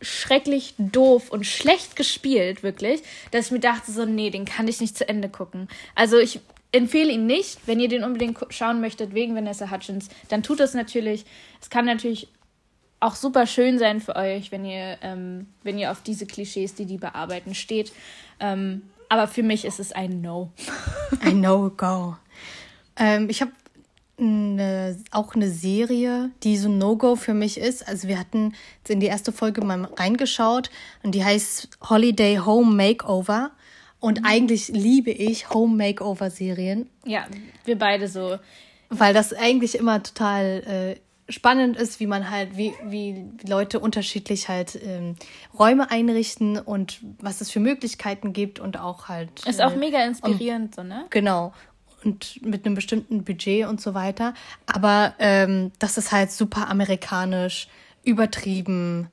schrecklich 0.00 0.74
doof 0.78 1.30
und 1.30 1.44
schlecht 1.44 1.96
gespielt, 1.96 2.62
wirklich, 2.62 3.02
dass 3.30 3.46
ich 3.46 3.52
mir 3.52 3.60
dachte, 3.60 3.90
so, 3.92 4.04
nee, 4.04 4.30
den 4.30 4.44
kann 4.44 4.68
ich 4.68 4.80
nicht 4.80 4.96
zu 4.96 5.08
Ende 5.08 5.28
gucken. 5.28 5.68
Also 5.94 6.18
ich 6.18 6.40
empfehle 6.76 7.10
ihn 7.10 7.26
nicht. 7.26 7.58
Wenn 7.66 7.80
ihr 7.80 7.88
den 7.88 8.04
unbedingt 8.04 8.38
schauen 8.50 8.80
möchtet, 8.80 9.14
wegen 9.14 9.34
Vanessa 9.34 9.70
Hutchins, 9.70 10.08
dann 10.28 10.42
tut 10.42 10.60
das 10.60 10.74
natürlich. 10.74 11.24
Es 11.60 11.70
kann 11.70 11.84
natürlich 11.84 12.28
auch 13.00 13.14
super 13.14 13.46
schön 13.46 13.78
sein 13.78 14.00
für 14.00 14.16
euch, 14.16 14.52
wenn 14.52 14.64
ihr, 14.64 14.98
ähm, 15.02 15.48
wenn 15.62 15.78
ihr 15.78 15.90
auf 15.90 16.02
diese 16.02 16.26
Klischees, 16.26 16.74
die 16.74 16.86
die 16.86 16.98
bearbeiten, 16.98 17.54
steht. 17.54 17.92
Ähm, 18.40 18.82
aber 19.08 19.28
für 19.28 19.42
mich 19.42 19.64
ist 19.64 19.78
es 19.78 19.92
ein 19.92 20.20
No. 20.20 20.50
ein 21.20 21.40
No-Go. 21.40 22.16
Ähm, 22.96 23.28
ich 23.28 23.40
habe 23.42 23.52
eine, 24.18 24.96
auch 25.10 25.34
eine 25.34 25.50
Serie, 25.50 26.30
die 26.42 26.56
so 26.56 26.68
ein 26.68 26.78
No-Go 26.78 27.16
für 27.16 27.34
mich 27.34 27.58
ist. 27.58 27.86
Also 27.86 28.08
wir 28.08 28.18
hatten 28.18 28.54
in 28.88 29.00
die 29.00 29.06
erste 29.06 29.30
Folge 29.30 29.60
mal 29.64 29.84
reingeschaut 29.84 30.70
und 31.02 31.14
die 31.14 31.24
heißt 31.24 31.68
Holiday 31.88 32.36
Home 32.38 32.74
Makeover. 32.74 33.50
Und 34.06 34.20
eigentlich 34.22 34.68
liebe 34.68 35.10
ich 35.10 35.50
Home 35.50 35.76
Makeover-Serien. 35.76 36.88
Ja, 37.04 37.26
wir 37.64 37.76
beide 37.76 38.06
so. 38.06 38.38
Weil 38.88 39.12
das 39.12 39.32
eigentlich 39.32 39.76
immer 39.76 40.00
total 40.00 40.96
äh, 41.28 41.32
spannend 41.32 41.76
ist, 41.76 41.98
wie 41.98 42.06
man 42.06 42.30
halt, 42.30 42.56
wie, 42.56 42.72
wie 42.84 43.24
Leute 43.44 43.80
unterschiedlich 43.80 44.48
halt 44.48 44.78
ähm, 44.80 45.16
Räume 45.58 45.90
einrichten 45.90 46.56
und 46.56 47.00
was 47.18 47.40
es 47.40 47.50
für 47.50 47.58
Möglichkeiten 47.58 48.32
gibt 48.32 48.60
und 48.60 48.78
auch 48.78 49.08
halt. 49.08 49.44
Ist 49.44 49.58
äh, 49.58 49.64
auch 49.64 49.74
mega 49.74 50.04
inspirierend, 50.04 50.78
um, 50.78 50.84
so, 50.84 50.88
ne? 50.88 51.06
Genau 51.10 51.52
und 52.04 52.40
mit 52.46 52.64
einem 52.64 52.76
bestimmten 52.76 53.24
Budget 53.24 53.66
und 53.66 53.80
so 53.80 53.92
weiter. 53.92 54.34
Aber 54.66 55.14
ähm, 55.18 55.72
das 55.80 55.98
ist 55.98 56.12
halt 56.12 56.30
super 56.30 56.68
amerikanisch, 56.68 57.66
übertrieben. 58.04 59.08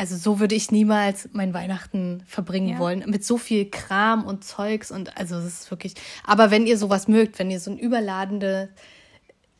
Also 0.00 0.16
so 0.16 0.40
würde 0.40 0.54
ich 0.54 0.70
niemals 0.70 1.28
mein 1.32 1.52
Weihnachten 1.52 2.22
verbringen 2.26 2.70
ja. 2.70 2.78
wollen. 2.78 3.04
Mit 3.06 3.22
so 3.22 3.36
viel 3.36 3.68
Kram 3.68 4.24
und 4.24 4.44
Zeugs 4.44 4.90
und 4.90 5.14
also 5.18 5.36
es 5.36 5.44
ist 5.44 5.70
wirklich. 5.70 5.92
Aber 6.24 6.50
wenn 6.50 6.66
ihr 6.66 6.78
sowas 6.78 7.06
mögt, 7.06 7.38
wenn 7.38 7.50
ihr 7.50 7.60
so 7.60 7.70
ein 7.70 7.76
überladende 7.78 8.70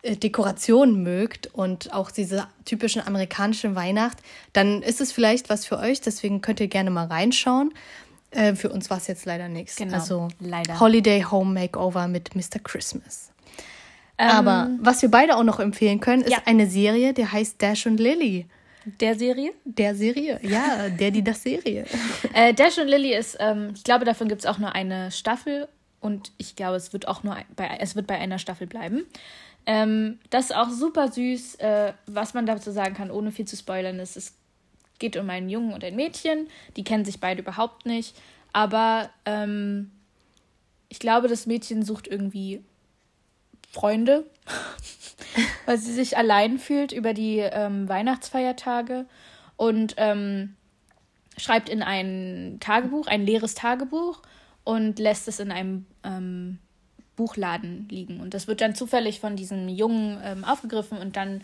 äh, 0.00 0.16
Dekoration 0.16 1.02
mögt 1.02 1.48
und 1.48 1.92
auch 1.92 2.10
diese 2.10 2.46
typischen 2.64 3.06
amerikanischen 3.06 3.74
Weihnacht, 3.74 4.16
dann 4.54 4.80
ist 4.80 5.02
es 5.02 5.12
vielleicht 5.12 5.50
was 5.50 5.66
für 5.66 5.78
euch. 5.78 6.00
Deswegen 6.00 6.40
könnt 6.40 6.58
ihr 6.60 6.68
gerne 6.68 6.88
mal 6.88 7.08
reinschauen. 7.08 7.74
Äh, 8.30 8.54
für 8.54 8.70
uns 8.70 8.88
war 8.88 8.96
es 8.96 9.08
jetzt 9.08 9.26
leider 9.26 9.50
nichts. 9.50 9.76
Genau, 9.76 9.92
also 9.92 10.28
leider. 10.40 10.80
Holiday 10.80 11.22
Home 11.30 11.52
Makeover 11.52 12.08
mit 12.08 12.34
Mr. 12.34 12.60
Christmas. 12.64 13.30
Ähm, 14.16 14.30
Aber 14.30 14.70
was 14.80 15.02
wir 15.02 15.10
beide 15.10 15.36
auch 15.36 15.44
noch 15.44 15.60
empfehlen 15.60 16.00
können, 16.00 16.22
ist 16.22 16.32
ja. 16.32 16.38
eine 16.46 16.66
Serie, 16.66 17.12
die 17.12 17.26
heißt 17.26 17.60
Dash 17.60 17.84
und 17.84 18.00
Lily. 18.00 18.46
Der 18.84 19.14
Serie? 19.18 19.52
Der 19.64 19.94
Serie, 19.94 20.40
ja, 20.42 20.88
der, 20.88 21.10
die 21.10 21.22
das 21.22 21.42
Serie. 21.42 21.84
äh, 22.34 22.54
Dash 22.54 22.78
und 22.78 22.88
Lily 22.88 23.14
ist, 23.14 23.36
ähm, 23.40 23.72
ich 23.74 23.84
glaube, 23.84 24.04
davon 24.04 24.28
gibt 24.28 24.40
es 24.40 24.46
auch 24.46 24.58
nur 24.58 24.74
eine 24.74 25.10
Staffel 25.10 25.68
und 26.00 26.32
ich 26.38 26.56
glaube, 26.56 26.76
es 26.76 26.92
wird 26.92 27.06
auch 27.06 27.22
nur 27.22 27.36
bei, 27.56 27.78
es 27.80 27.94
wird 27.94 28.06
bei 28.06 28.18
einer 28.18 28.38
Staffel 28.38 28.66
bleiben. 28.66 29.04
Ähm, 29.66 30.18
das 30.30 30.46
ist 30.46 30.56
auch 30.56 30.70
super 30.70 31.08
süß. 31.08 31.56
Äh, 31.56 31.92
was 32.06 32.34
man 32.34 32.46
dazu 32.46 32.70
sagen 32.70 32.94
kann, 32.94 33.10
ohne 33.10 33.30
viel 33.32 33.46
zu 33.46 33.56
spoilern, 33.56 33.98
ist, 34.00 34.16
es 34.16 34.34
geht 34.98 35.16
um 35.16 35.28
einen 35.28 35.50
Jungen 35.50 35.72
und 35.72 35.84
ein 35.84 35.96
Mädchen. 35.96 36.48
Die 36.76 36.84
kennen 36.84 37.04
sich 37.04 37.20
beide 37.20 37.42
überhaupt 37.42 37.86
nicht. 37.86 38.16
Aber 38.52 39.10
ähm, 39.26 39.90
ich 40.88 40.98
glaube, 40.98 41.28
das 41.28 41.46
Mädchen 41.46 41.84
sucht 41.84 42.08
irgendwie 42.08 42.64
Freunde, 43.70 44.26
weil 45.66 45.78
sie 45.78 45.92
sich 45.92 46.16
allein 46.16 46.58
fühlt 46.58 46.92
über 46.92 47.14
die 47.14 47.38
ähm, 47.38 47.88
Weihnachtsfeiertage 47.88 49.06
und 49.56 49.94
ähm, 49.96 50.56
schreibt 51.36 51.68
in 51.68 51.82
ein 51.82 52.58
Tagebuch, 52.60 53.06
ein 53.06 53.24
leeres 53.24 53.54
Tagebuch 53.54 54.22
und 54.64 54.98
lässt 54.98 55.28
es 55.28 55.40
in 55.40 55.52
einem 55.52 55.86
ähm, 56.04 56.58
Buchladen 57.16 57.86
liegen. 57.90 58.20
Und 58.20 58.34
das 58.34 58.46
wird 58.46 58.60
dann 58.60 58.74
zufällig 58.74 59.20
von 59.20 59.36
diesem 59.36 59.68
Jungen 59.68 60.20
ähm, 60.24 60.44
aufgegriffen 60.44 60.98
und 60.98 61.16
dann 61.16 61.42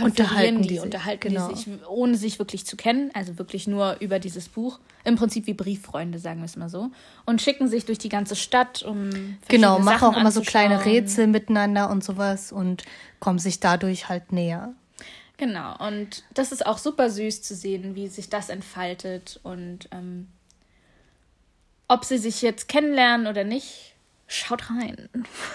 unterhalten 0.00 0.62
die, 0.62 0.68
die 0.68 0.78
unterhalten 0.78 1.28
genau. 1.28 1.48
die 1.48 1.56
sich, 1.56 1.68
ohne 1.88 2.16
sich 2.16 2.38
wirklich 2.38 2.66
zu 2.66 2.76
kennen, 2.76 3.10
also 3.14 3.38
wirklich 3.38 3.66
nur 3.66 3.96
über 4.00 4.18
dieses 4.18 4.48
Buch. 4.48 4.78
Im 5.04 5.16
Prinzip 5.16 5.46
wie 5.46 5.54
Brieffreunde, 5.54 6.18
sagen 6.18 6.40
wir 6.40 6.46
es 6.46 6.56
mal 6.56 6.68
so. 6.68 6.90
Und 7.26 7.42
schicken 7.42 7.68
sich 7.68 7.84
durch 7.84 7.98
die 7.98 8.08
ganze 8.08 8.36
Stadt, 8.36 8.82
um. 8.82 9.38
Genau, 9.48 9.78
machen 9.78 10.08
auch 10.08 10.16
immer 10.16 10.32
so 10.32 10.40
kleine 10.40 10.84
Rätsel 10.84 11.26
miteinander 11.26 11.90
und 11.90 12.02
sowas 12.02 12.52
und 12.52 12.84
kommen 13.20 13.38
sich 13.38 13.60
dadurch 13.60 14.08
halt 14.08 14.32
näher. 14.32 14.74
Genau, 15.36 15.76
und 15.86 16.24
das 16.32 16.52
ist 16.52 16.64
auch 16.64 16.78
super 16.78 17.10
süß 17.10 17.42
zu 17.42 17.54
sehen, 17.54 17.96
wie 17.96 18.06
sich 18.06 18.28
das 18.28 18.48
entfaltet 18.48 19.40
und 19.42 19.88
ähm, 19.90 20.28
ob 21.88 22.04
sie 22.04 22.18
sich 22.18 22.40
jetzt 22.40 22.68
kennenlernen 22.68 23.26
oder 23.26 23.44
nicht, 23.44 23.93
Schaut 24.34 24.68
rein. 24.68 25.08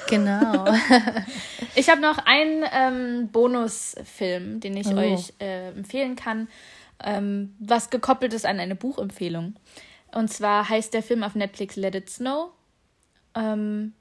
Genau. 0.08 0.74
ich 1.76 1.90
habe 1.90 2.00
noch 2.00 2.18
einen 2.20 2.64
ähm, 2.72 3.28
Bonusfilm, 3.28 4.62
den 4.62 4.78
ich 4.78 4.88
oh. 4.88 4.96
euch 4.96 5.34
äh, 5.42 5.72
empfehlen 5.72 6.16
kann, 6.16 6.48
ähm, 7.04 7.54
was 7.60 7.90
gekoppelt 7.90 8.34
ist 8.34 8.46
an 8.46 8.58
eine 8.58 8.76
Buchempfehlung. 8.76 9.56
Und 10.14 10.32
zwar 10.32 10.70
heißt 10.70 10.94
der 10.94 11.04
Film 11.04 11.24
auf 11.24 11.36
Netflix 11.36 11.76
Let 11.76 11.96
It 11.96 12.10
Snow. 12.10 12.52
Ähm, 13.36 13.92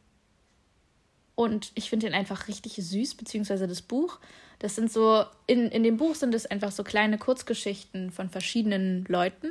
und 1.34 1.72
ich 1.74 1.90
finde 1.90 2.06
ihn 2.06 2.14
einfach 2.14 2.46
richtig 2.46 2.76
süß, 2.76 3.16
beziehungsweise 3.16 3.66
das 3.66 3.82
Buch. 3.82 4.20
Das 4.60 4.76
sind 4.76 4.92
so, 4.92 5.24
in, 5.48 5.72
in 5.72 5.82
dem 5.82 5.96
Buch 5.96 6.14
sind 6.14 6.36
es 6.36 6.46
einfach 6.46 6.70
so 6.70 6.84
kleine 6.84 7.18
Kurzgeschichten 7.18 8.12
von 8.12 8.30
verschiedenen 8.30 9.04
Leuten. 9.08 9.48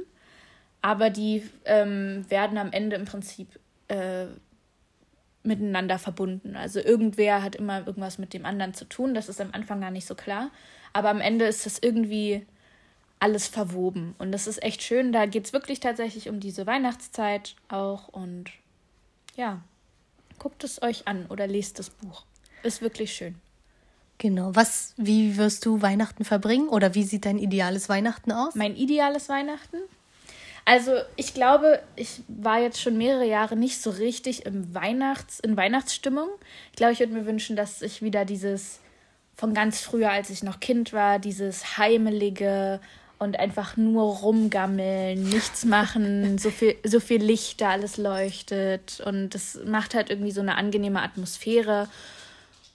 Aber 0.82 1.10
die 1.10 1.44
ähm, 1.66 2.26
werden 2.30 2.58
am 2.58 2.72
Ende 2.72 2.96
im 2.96 3.04
Prinzip 3.04 3.60
äh, 3.90 4.28
miteinander 5.48 5.98
verbunden. 5.98 6.56
Also 6.56 6.80
irgendwer 6.80 7.42
hat 7.42 7.56
immer 7.56 7.88
irgendwas 7.88 8.20
mit 8.20 8.34
dem 8.34 8.46
anderen 8.46 8.74
zu 8.74 8.86
tun. 8.86 9.14
Das 9.16 9.30
ist 9.30 9.42
am 9.42 9.50
Anfang 9.54 9.82
gar 9.82 9.92
nicht 9.92 10.06
so 10.06 10.14
klar. 10.14 10.52
Aber 10.94 11.10
am 11.10 11.22
Ende 11.22 11.46
ist 11.46 11.66
das 11.66 11.80
irgendwie 11.80 12.46
alles 13.20 13.48
verwoben. 13.48 14.14
Und 14.20 14.32
das 14.32 14.46
ist 14.46 14.62
echt 14.62 14.84
schön. 14.84 15.12
Da 15.12 15.26
geht 15.26 15.46
es 15.46 15.54
wirklich 15.54 15.80
tatsächlich 15.80 16.30
um 16.30 16.40
diese 16.40 16.68
Weihnachtszeit 16.68 17.56
auch. 17.70 18.08
Und 18.10 18.52
ja, 19.36 19.62
guckt 20.38 20.64
es 20.64 20.82
euch 20.82 21.08
an 21.08 21.26
oder 21.28 21.48
lest 21.48 21.80
das 21.80 21.90
Buch. 21.90 22.26
Ist 22.64 22.82
wirklich 22.82 23.14
schön. 23.14 23.36
Genau. 24.20 24.56
Was, 24.56 24.94
wie 24.98 25.38
wirst 25.38 25.66
du 25.66 25.82
Weihnachten 25.82 26.26
verbringen? 26.26 26.70
Oder 26.70 26.96
wie 26.96 27.04
sieht 27.04 27.26
dein 27.26 27.38
ideales 27.38 27.90
Weihnachten 27.90 28.32
aus? 28.32 28.56
Mein 28.56 28.76
ideales 28.76 29.30
Weihnachten? 29.30 29.78
Also 30.68 30.98
ich 31.16 31.34
glaube, 31.34 31.80
ich 31.96 32.20
war 32.28 32.60
jetzt 32.60 32.82
schon 32.82 32.98
mehrere 32.98 33.26
Jahre 33.26 33.56
nicht 33.56 33.82
so 33.82 33.90
richtig 33.90 34.46
im 34.46 34.76
Weihnachts, 34.76 35.40
in 35.40 35.56
Weihnachtsstimmung. 35.56 36.28
Ich 36.72 36.76
glaube, 36.76 36.92
ich 36.92 37.00
würde 37.00 37.14
mir 37.14 37.26
wünschen, 37.26 37.56
dass 37.56 37.82
ich 37.82 38.02
wieder 38.02 38.26
dieses 38.26 38.82
von 39.34 39.54
ganz 39.54 39.80
früher, 39.80 40.12
als 40.12 40.30
ich 40.30 40.44
noch 40.44 40.60
Kind 40.60 40.92
war, 40.92 41.20
dieses 41.20 41.78
heimelige 41.78 42.82
und 43.18 43.40
einfach 43.40 43.78
nur 43.78 44.18
rumgammeln, 44.18 45.24
nichts 45.30 45.64
machen, 45.64 46.38
so 46.40 46.50
viel, 46.50 46.76
so 46.84 47.00
viel 47.00 47.24
Licht 47.24 47.62
da 47.62 47.70
alles 47.70 47.96
leuchtet 47.96 49.02
und 49.06 49.30
das 49.30 49.58
macht 49.66 49.96
halt 49.96 50.10
irgendwie 50.10 50.32
so 50.32 50.42
eine 50.42 50.56
angenehme 50.56 51.02
Atmosphäre. 51.02 51.88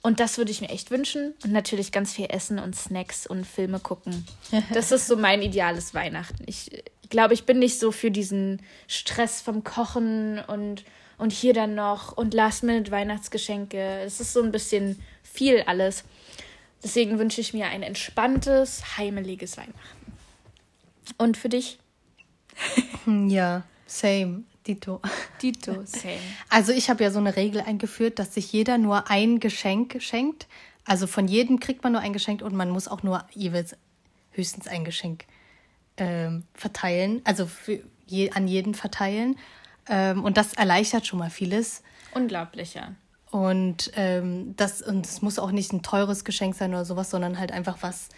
Und 0.01 0.19
das 0.19 0.39
würde 0.39 0.51
ich 0.51 0.61
mir 0.61 0.69
echt 0.69 0.91
wünschen. 0.91 1.33
Und 1.45 1.53
natürlich 1.53 1.93
ganz 1.93 2.11
viel 2.11 2.25
Essen 2.29 2.59
und 2.59 2.75
Snacks 2.75 3.25
und 3.25 3.45
Filme 3.45 3.79
gucken. 3.79 4.25
Das 4.73 4.91
ist 4.91 5.07
so 5.07 5.15
mein 5.15 5.41
ideales 5.41 5.93
Weihnachten. 5.93 6.43
Ich 6.45 6.71
glaube, 7.13 7.33
ich 7.35 7.45
bin 7.45 7.59
nicht 7.59 7.79
so 7.79 7.91
für 7.91 8.11
diesen 8.11 8.61
Stress 8.87 9.39
vom 9.39 9.63
Kochen 9.63 10.39
und, 10.47 10.83
und 11.17 11.31
hier 11.31 11.53
dann 11.53 11.75
noch 11.75 12.17
und 12.17 12.33
Last-Minute-Weihnachtsgeschenke. 12.33 14.01
Es 14.01 14.19
ist 14.19 14.33
so 14.33 14.41
ein 14.41 14.51
bisschen 14.51 14.99
viel 15.21 15.61
alles. 15.61 16.03
Deswegen 16.83 17.19
wünsche 17.19 17.39
ich 17.39 17.53
mir 17.53 17.67
ein 17.67 17.83
entspanntes, 17.83 18.97
heimeliges 18.97 19.57
Weihnachten. 19.57 19.77
Und 21.17 21.37
für 21.37 21.49
dich? 21.49 21.79
Ja, 23.27 23.63
same. 23.85 24.43
Dito. 24.65 25.01
Dito, 25.41 25.83
same. 25.85 26.19
Also 26.49 26.71
ich 26.71 26.89
habe 26.89 27.03
ja 27.03 27.11
so 27.11 27.19
eine 27.19 27.35
Regel 27.35 27.61
eingeführt, 27.61 28.17
dass 28.17 28.33
sich 28.33 28.51
jeder 28.53 28.77
nur 28.77 29.09
ein 29.09 29.39
Geschenk 29.39 30.01
schenkt. 30.01 30.47
Also 30.85 31.05
von 31.05 31.27
jedem 31.27 31.59
kriegt 31.59 31.83
man 31.83 31.91
nur 31.91 32.01
ein 32.01 32.13
Geschenk 32.13 32.41
und 32.41 32.55
man 32.55 32.69
muss 32.69 32.87
auch 32.87 33.03
nur 33.03 33.25
jeweils 33.31 33.75
höchstens 34.31 34.67
ein 34.67 34.85
Geschenk 34.85 35.25
ähm, 35.97 36.43
verteilen, 36.53 37.21
also 37.23 37.47
je, 38.05 38.31
an 38.31 38.47
jeden 38.47 38.73
verteilen. 38.73 39.37
Ähm, 39.87 40.23
und 40.23 40.37
das 40.37 40.53
erleichtert 40.53 41.05
schon 41.05 41.19
mal 41.19 41.29
vieles. 41.29 41.83
Unglaublich, 42.13 42.73
ja. 42.73 42.93
Und 43.31 43.91
ähm, 43.95 44.55
das 44.55 44.81
und 44.81 45.05
es 45.05 45.21
muss 45.21 45.39
auch 45.39 45.51
nicht 45.51 45.73
ein 45.73 45.81
teures 45.81 46.23
Geschenk 46.23 46.55
sein 46.55 46.71
oder 46.71 46.85
sowas, 46.85 47.09
sondern 47.09 47.39
halt 47.39 47.51
einfach 47.51 47.77
was, 47.81 48.09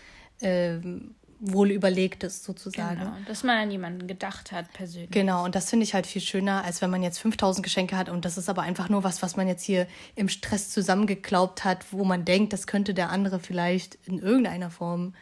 ähm, 0.42 1.16
wohl 1.40 1.72
überlegt 1.72 2.24
ist, 2.24 2.44
sozusagen. 2.44 3.00
Genau, 3.00 3.14
dass 3.28 3.44
man 3.44 3.58
an 3.58 3.72
jemanden 3.72 4.08
gedacht 4.08 4.52
hat, 4.52 4.72
persönlich. 4.74 5.12
Genau, 5.12 5.44
und 5.44 5.56
das 5.56 5.70
finde 5.70 5.84
ich 5.84 5.94
halt 5.94 6.08
viel 6.08 6.22
schöner, 6.22 6.64
als 6.64 6.82
wenn 6.82 6.90
man 6.90 7.04
jetzt 7.04 7.20
5000 7.20 7.64
Geschenke 7.64 7.98
hat 7.98 8.10
und 8.10 8.26
das 8.26 8.38
ist 8.38 8.50
aber 8.50 8.62
einfach 8.62 8.90
nur 8.90 9.04
was, 9.04 9.22
was 9.22 9.36
man 9.36 9.48
jetzt 9.48 9.64
hier 9.64 9.88
im 10.16 10.30
Stress 10.30 10.70
zusammengeklaubt 10.70 11.64
hat, 11.64 11.92
wo 11.92 12.04
man 12.04 12.26
denkt, 12.26 12.54
das 12.54 12.68
könnte 12.68 12.94
der 12.94 13.10
andere 13.10 13.40
vielleicht 13.40 13.98
in 14.06 14.20
irgendeiner 14.20 14.70
Form 14.70 15.14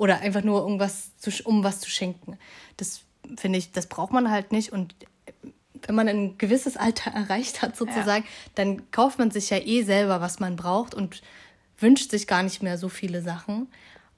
oder 0.00 0.20
einfach 0.20 0.42
nur 0.42 0.62
irgendwas 0.62 1.14
zu, 1.18 1.30
um 1.44 1.62
was 1.62 1.80
zu 1.80 1.90
schenken. 1.90 2.38
Das 2.78 3.02
finde 3.36 3.58
ich, 3.58 3.70
das 3.70 3.86
braucht 3.86 4.14
man 4.14 4.30
halt 4.30 4.50
nicht 4.50 4.72
und 4.72 4.94
wenn 5.86 5.94
man 5.94 6.08
ein 6.08 6.38
gewisses 6.38 6.78
Alter 6.78 7.10
erreicht 7.14 7.60
hat, 7.60 7.76
sozusagen, 7.76 8.24
ja. 8.24 8.30
dann 8.54 8.90
kauft 8.92 9.18
man 9.18 9.30
sich 9.30 9.50
ja 9.50 9.58
eh 9.58 9.82
selber, 9.82 10.22
was 10.22 10.40
man 10.40 10.56
braucht 10.56 10.94
und 10.94 11.20
wünscht 11.78 12.10
sich 12.10 12.26
gar 12.26 12.42
nicht 12.42 12.62
mehr 12.62 12.78
so 12.78 12.88
viele 12.88 13.20
Sachen. 13.20 13.68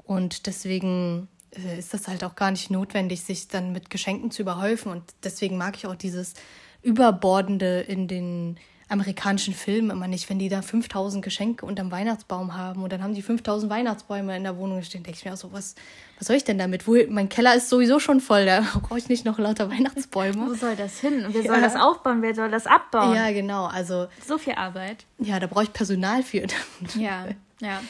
Und 0.04 0.46
deswegen 0.46 1.26
äh, 1.50 1.80
ist 1.80 1.92
das 1.92 2.06
halt 2.06 2.22
auch 2.22 2.36
gar 2.36 2.52
nicht 2.52 2.70
notwendig, 2.70 3.22
sich 3.22 3.48
dann 3.48 3.72
mit 3.72 3.90
Geschenken 3.90 4.30
zu 4.30 4.42
überhäufen. 4.42 4.92
Und 4.92 5.02
deswegen 5.24 5.56
mag 5.56 5.76
ich 5.76 5.88
auch 5.88 5.96
dieses 5.96 6.34
Überbordende 6.82 7.80
in 7.80 8.06
den 8.06 8.56
amerikanischen 8.92 9.54
Filmen 9.54 9.90
immer 9.90 10.06
nicht, 10.06 10.28
wenn 10.28 10.38
die 10.38 10.48
da 10.48 10.62
5000 10.62 11.24
Geschenke 11.24 11.64
unterm 11.66 11.90
Weihnachtsbaum 11.90 12.54
haben 12.54 12.82
und 12.82 12.92
dann 12.92 13.02
haben 13.02 13.14
die 13.14 13.22
5000 13.22 13.70
Weihnachtsbäume 13.70 14.36
in 14.36 14.42
der 14.44 14.56
Wohnung 14.58 14.82
stehen, 14.82 15.02
denke 15.02 15.18
ich 15.18 15.24
mir 15.24 15.32
auch 15.32 15.38
so, 15.38 15.52
was, 15.52 15.74
was 16.18 16.28
soll 16.28 16.36
ich 16.36 16.44
denn 16.44 16.58
damit? 16.58 16.86
Wo, 16.86 16.96
mein 17.08 17.28
Keller 17.28 17.54
ist 17.54 17.68
sowieso 17.68 17.98
schon 17.98 18.20
voll, 18.20 18.44
da 18.46 18.60
brauche 18.82 18.98
ich 18.98 19.08
nicht 19.08 19.24
noch 19.24 19.38
lauter 19.38 19.70
Weihnachtsbäume. 19.70 20.46
Wo 20.46 20.54
soll 20.54 20.76
das 20.76 21.00
hin? 21.00 21.24
Und 21.24 21.34
wer 21.34 21.42
ja. 21.44 21.52
soll 21.52 21.60
das 21.60 21.74
aufbauen? 21.74 22.22
Wer 22.22 22.34
soll 22.34 22.50
das 22.50 22.66
abbauen? 22.66 23.14
Ja, 23.16 23.32
genau, 23.32 23.66
also. 23.66 24.08
So 24.26 24.38
viel 24.38 24.54
Arbeit. 24.54 25.06
Ja, 25.18 25.40
da 25.40 25.46
brauche 25.46 25.64
ich 25.64 25.72
Personal 25.72 26.22
für. 26.22 26.46
ja, 26.94 27.26
ja. 27.60 27.80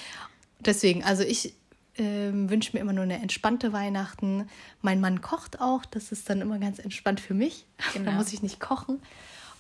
Deswegen, 0.61 1.03
also 1.03 1.25
ich 1.25 1.55
ähm, 1.99 2.49
wünsche 2.49 2.75
mir 2.75 2.81
immer 2.81 2.93
nur 2.93 3.05
eine 3.05 3.21
entspannte 3.21 3.73
Weihnachten. 3.73 4.49
Mein 4.81 5.01
Mann 5.01 5.21
kocht 5.21 5.61
auch, 5.61 5.85
das 5.85 6.13
ist 6.13 6.31
dann 6.31 6.41
immer 6.41 6.59
ganz 6.59 6.79
entspannt 6.79 7.21
für 7.21 7.35
mich. 7.35 7.67
Genau. 7.93 8.11
da 8.11 8.17
muss 8.17 8.33
ich 8.33 8.43
nicht 8.43 8.61
kochen. 8.61 9.01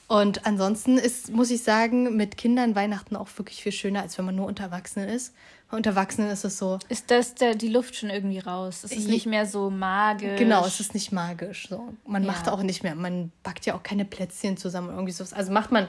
Und 0.08 0.46
ansonsten 0.46 0.98
ist, 0.98 1.32
muss 1.32 1.50
ich 1.50 1.62
sagen, 1.62 2.16
mit 2.16 2.36
Kindern 2.36 2.74
Weihnachten 2.74 3.16
auch 3.16 3.28
wirklich 3.36 3.62
viel 3.62 3.72
schöner, 3.72 4.02
als 4.02 4.18
wenn 4.18 4.24
man 4.24 4.36
nur 4.36 4.46
unter 4.46 4.64
Erwachsenen 4.64 5.08
ist. 5.08 5.34
Unter 5.70 5.90
Erwachsenen 5.90 6.28
ist 6.30 6.44
es 6.44 6.58
so. 6.58 6.78
Ist 6.90 7.10
das 7.10 7.34
der, 7.34 7.54
die 7.54 7.68
Luft 7.68 7.96
schon 7.96 8.10
irgendwie 8.10 8.38
raus? 8.38 8.84
Es 8.84 8.92
ist 8.92 9.08
nicht 9.08 9.24
mehr 9.24 9.46
so 9.46 9.70
magisch. 9.70 10.38
Genau, 10.38 10.66
es 10.66 10.80
ist 10.80 10.92
nicht 10.92 11.12
magisch. 11.12 11.66
So. 11.68 11.94
Man 12.06 12.24
ja. 12.24 12.30
macht 12.30 12.48
auch 12.48 12.62
nicht 12.62 12.82
mehr, 12.82 12.94
man 12.94 13.32
backt 13.42 13.64
ja 13.64 13.74
auch 13.74 13.82
keine 13.82 14.04
Plätzchen 14.04 14.58
zusammen 14.58 14.90
irgendwie 14.90 15.12
sowas. 15.12 15.32
Also 15.32 15.50
macht 15.50 15.72
man 15.72 15.88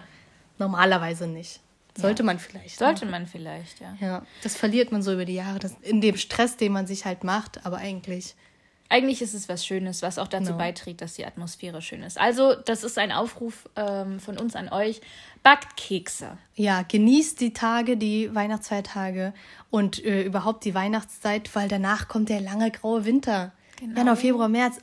normalerweise 0.58 1.28
nicht. 1.28 1.60
Sollte 1.98 2.24
ja. 2.24 2.26
man 2.26 2.40
vielleicht. 2.40 2.80
Sollte 2.80 3.06
man 3.06 3.28
vielleicht, 3.28 3.82
ja. 3.82 3.98
Ja, 4.00 4.26
das 4.42 4.56
verliert 4.56 4.92
man 4.92 5.04
so 5.04 5.14
über 5.14 5.26
die 5.26 5.36
Jahre, 5.36 5.60
das, 5.60 5.76
in 5.82 6.00
dem 6.00 6.16
Stress, 6.16 6.56
den 6.56 6.72
man 6.72 6.88
sich 6.88 7.06
halt 7.06 7.24
macht, 7.24 7.66
aber 7.66 7.78
eigentlich. 7.78 8.36
Eigentlich 8.94 9.24
ist 9.24 9.34
es 9.34 9.50
was 9.50 9.66
Schönes, 9.66 10.04
was 10.04 10.20
auch 10.20 10.28
dazu 10.28 10.52
no. 10.52 10.58
beiträgt, 10.60 11.02
dass 11.02 11.16
die 11.16 11.26
Atmosphäre 11.26 11.82
schön 11.82 12.04
ist. 12.04 12.20
Also, 12.20 12.54
das 12.54 12.84
ist 12.84 13.00
ein 13.00 13.12
Aufruf 13.12 13.68
ähm, 13.76 14.20
von 14.20 14.38
uns 14.38 14.56
an 14.56 14.70
euch. 14.70 15.02
Backt 15.42 15.76
Kekse. 15.78 16.38
Ja, 16.54 16.84
genießt 16.84 17.42
die 17.42 17.54
Tage, 17.54 17.98
die 17.98 18.36
Weihnachtsfeiertage 18.36 19.34
und 19.72 20.06
äh, 20.06 20.22
überhaupt 20.22 20.64
die 20.64 20.76
Weihnachtszeit, 20.76 21.56
weil 21.56 21.70
danach 21.70 22.08
kommt 22.08 22.30
der 22.30 22.40
lange 22.40 22.70
graue 22.70 23.04
Winter. 23.04 23.52
Genau. 23.80 23.98
Januar, 23.98 24.16
Februar, 24.16 24.48
März. 24.48 24.78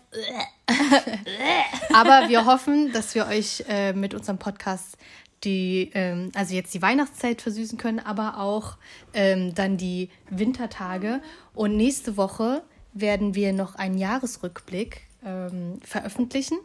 Aber 1.94 2.28
wir 2.28 2.46
hoffen, 2.46 2.92
dass 2.92 3.14
wir 3.14 3.28
euch 3.28 3.64
äh, 3.68 3.92
mit 3.92 4.12
unserem 4.12 4.38
Podcast 4.38 4.96
die, 5.44 5.92
ähm, 5.94 6.32
also 6.34 6.52
jetzt 6.52 6.74
die 6.74 6.82
Weihnachtszeit 6.82 7.42
versüßen 7.42 7.78
können, 7.78 8.00
aber 8.00 8.40
auch 8.40 8.76
ähm, 9.14 9.54
dann 9.54 9.76
die 9.76 10.10
Wintertage. 10.30 11.22
Und 11.54 11.76
nächste 11.76 12.16
Woche 12.16 12.64
werden 12.92 13.34
wir 13.34 13.52
noch 13.52 13.74
einen 13.74 13.98
Jahresrückblick 13.98 15.02
ähm, 15.24 15.78
veröffentlichen. 15.84 16.58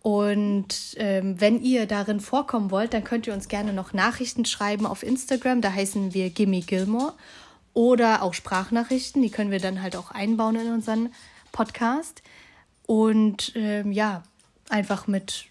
Und 0.00 0.94
ähm, 0.96 1.40
wenn 1.40 1.60
ihr 1.60 1.86
darin 1.86 2.20
vorkommen 2.20 2.70
wollt, 2.70 2.94
dann 2.94 3.04
könnt 3.04 3.26
ihr 3.26 3.34
uns 3.34 3.48
gerne 3.48 3.72
noch 3.72 3.92
Nachrichten 3.92 4.44
schreiben 4.44 4.86
auf 4.86 5.02
Instagram. 5.02 5.60
Da 5.60 5.72
heißen 5.72 6.14
wir 6.14 6.30
Gimme 6.30 6.60
Gilmore. 6.60 7.14
Oder 7.74 8.22
auch 8.22 8.34
Sprachnachrichten. 8.34 9.22
Die 9.22 9.30
können 9.30 9.50
wir 9.50 9.60
dann 9.60 9.82
halt 9.82 9.96
auch 9.96 10.10
einbauen 10.10 10.56
in 10.56 10.72
unseren 10.72 11.12
Podcast. 11.52 12.22
Und 12.86 13.52
ähm, 13.54 13.92
ja, 13.92 14.22
einfach 14.68 15.06
mit 15.06 15.46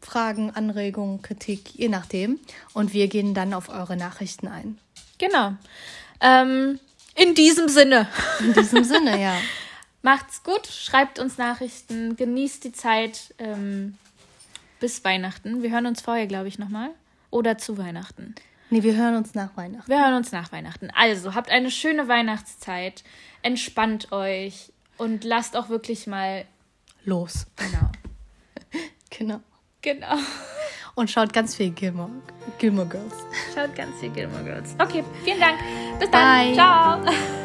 Fragen, 0.00 0.50
Anregungen, 0.50 1.20
Kritik, 1.22 1.74
je 1.74 1.88
nachdem. 1.88 2.38
Und 2.72 2.92
wir 2.92 3.08
gehen 3.08 3.34
dann 3.34 3.52
auf 3.52 3.68
eure 3.68 3.96
Nachrichten 3.96 4.48
ein. 4.48 4.78
Genau. 5.18 5.52
Ähm, 6.20 6.78
in 7.16 7.34
diesem 7.34 7.68
Sinne. 7.68 8.08
In 8.40 8.52
diesem 8.52 8.84
Sinne, 8.84 9.20
ja. 9.20 9.36
Macht's 10.02 10.42
gut, 10.44 10.66
schreibt 10.66 11.18
uns 11.18 11.36
Nachrichten, 11.36 12.16
genießt 12.16 12.62
die 12.62 12.72
Zeit 12.72 13.34
ähm, 13.38 13.96
bis 14.78 15.04
Weihnachten. 15.04 15.62
Wir 15.62 15.70
hören 15.70 15.86
uns 15.86 16.00
vorher, 16.00 16.26
glaube 16.26 16.48
ich, 16.48 16.58
nochmal. 16.58 16.90
Oder 17.30 17.58
zu 17.58 17.76
Weihnachten. 17.76 18.34
Nee, 18.70 18.82
wir 18.82 18.94
hören 18.94 19.16
uns 19.16 19.34
nach 19.34 19.56
Weihnachten. 19.56 19.88
Wir 19.88 20.00
hören 20.00 20.14
uns 20.14 20.32
nach 20.32 20.52
Weihnachten. 20.52 20.90
Also, 20.94 21.34
habt 21.34 21.50
eine 21.50 21.70
schöne 21.70 22.08
Weihnachtszeit. 22.08 23.02
Entspannt 23.42 24.12
euch 24.12 24.72
und 24.96 25.24
lasst 25.24 25.56
auch 25.56 25.68
wirklich 25.68 26.06
mal 26.06 26.44
los. 27.04 27.46
Genau. 27.56 27.90
genau. 29.10 29.40
Genau. 29.82 30.18
Und 30.96 31.10
schaut 31.10 31.32
ganz 31.32 31.54
viel 31.54 31.70
Gilmore, 31.70 32.10
Gilmore 32.58 32.88
Girls. 32.88 33.14
Schaut 33.54 33.74
ganz 33.76 34.00
viel 34.00 34.08
Gilmore 34.10 34.42
Girls. 34.42 34.74
Okay, 34.78 35.04
vielen 35.24 35.38
Dank. 35.38 35.58
Bis 36.00 36.10
dann. 36.10 36.46
Bye. 36.46 36.54
Ciao. 36.54 37.42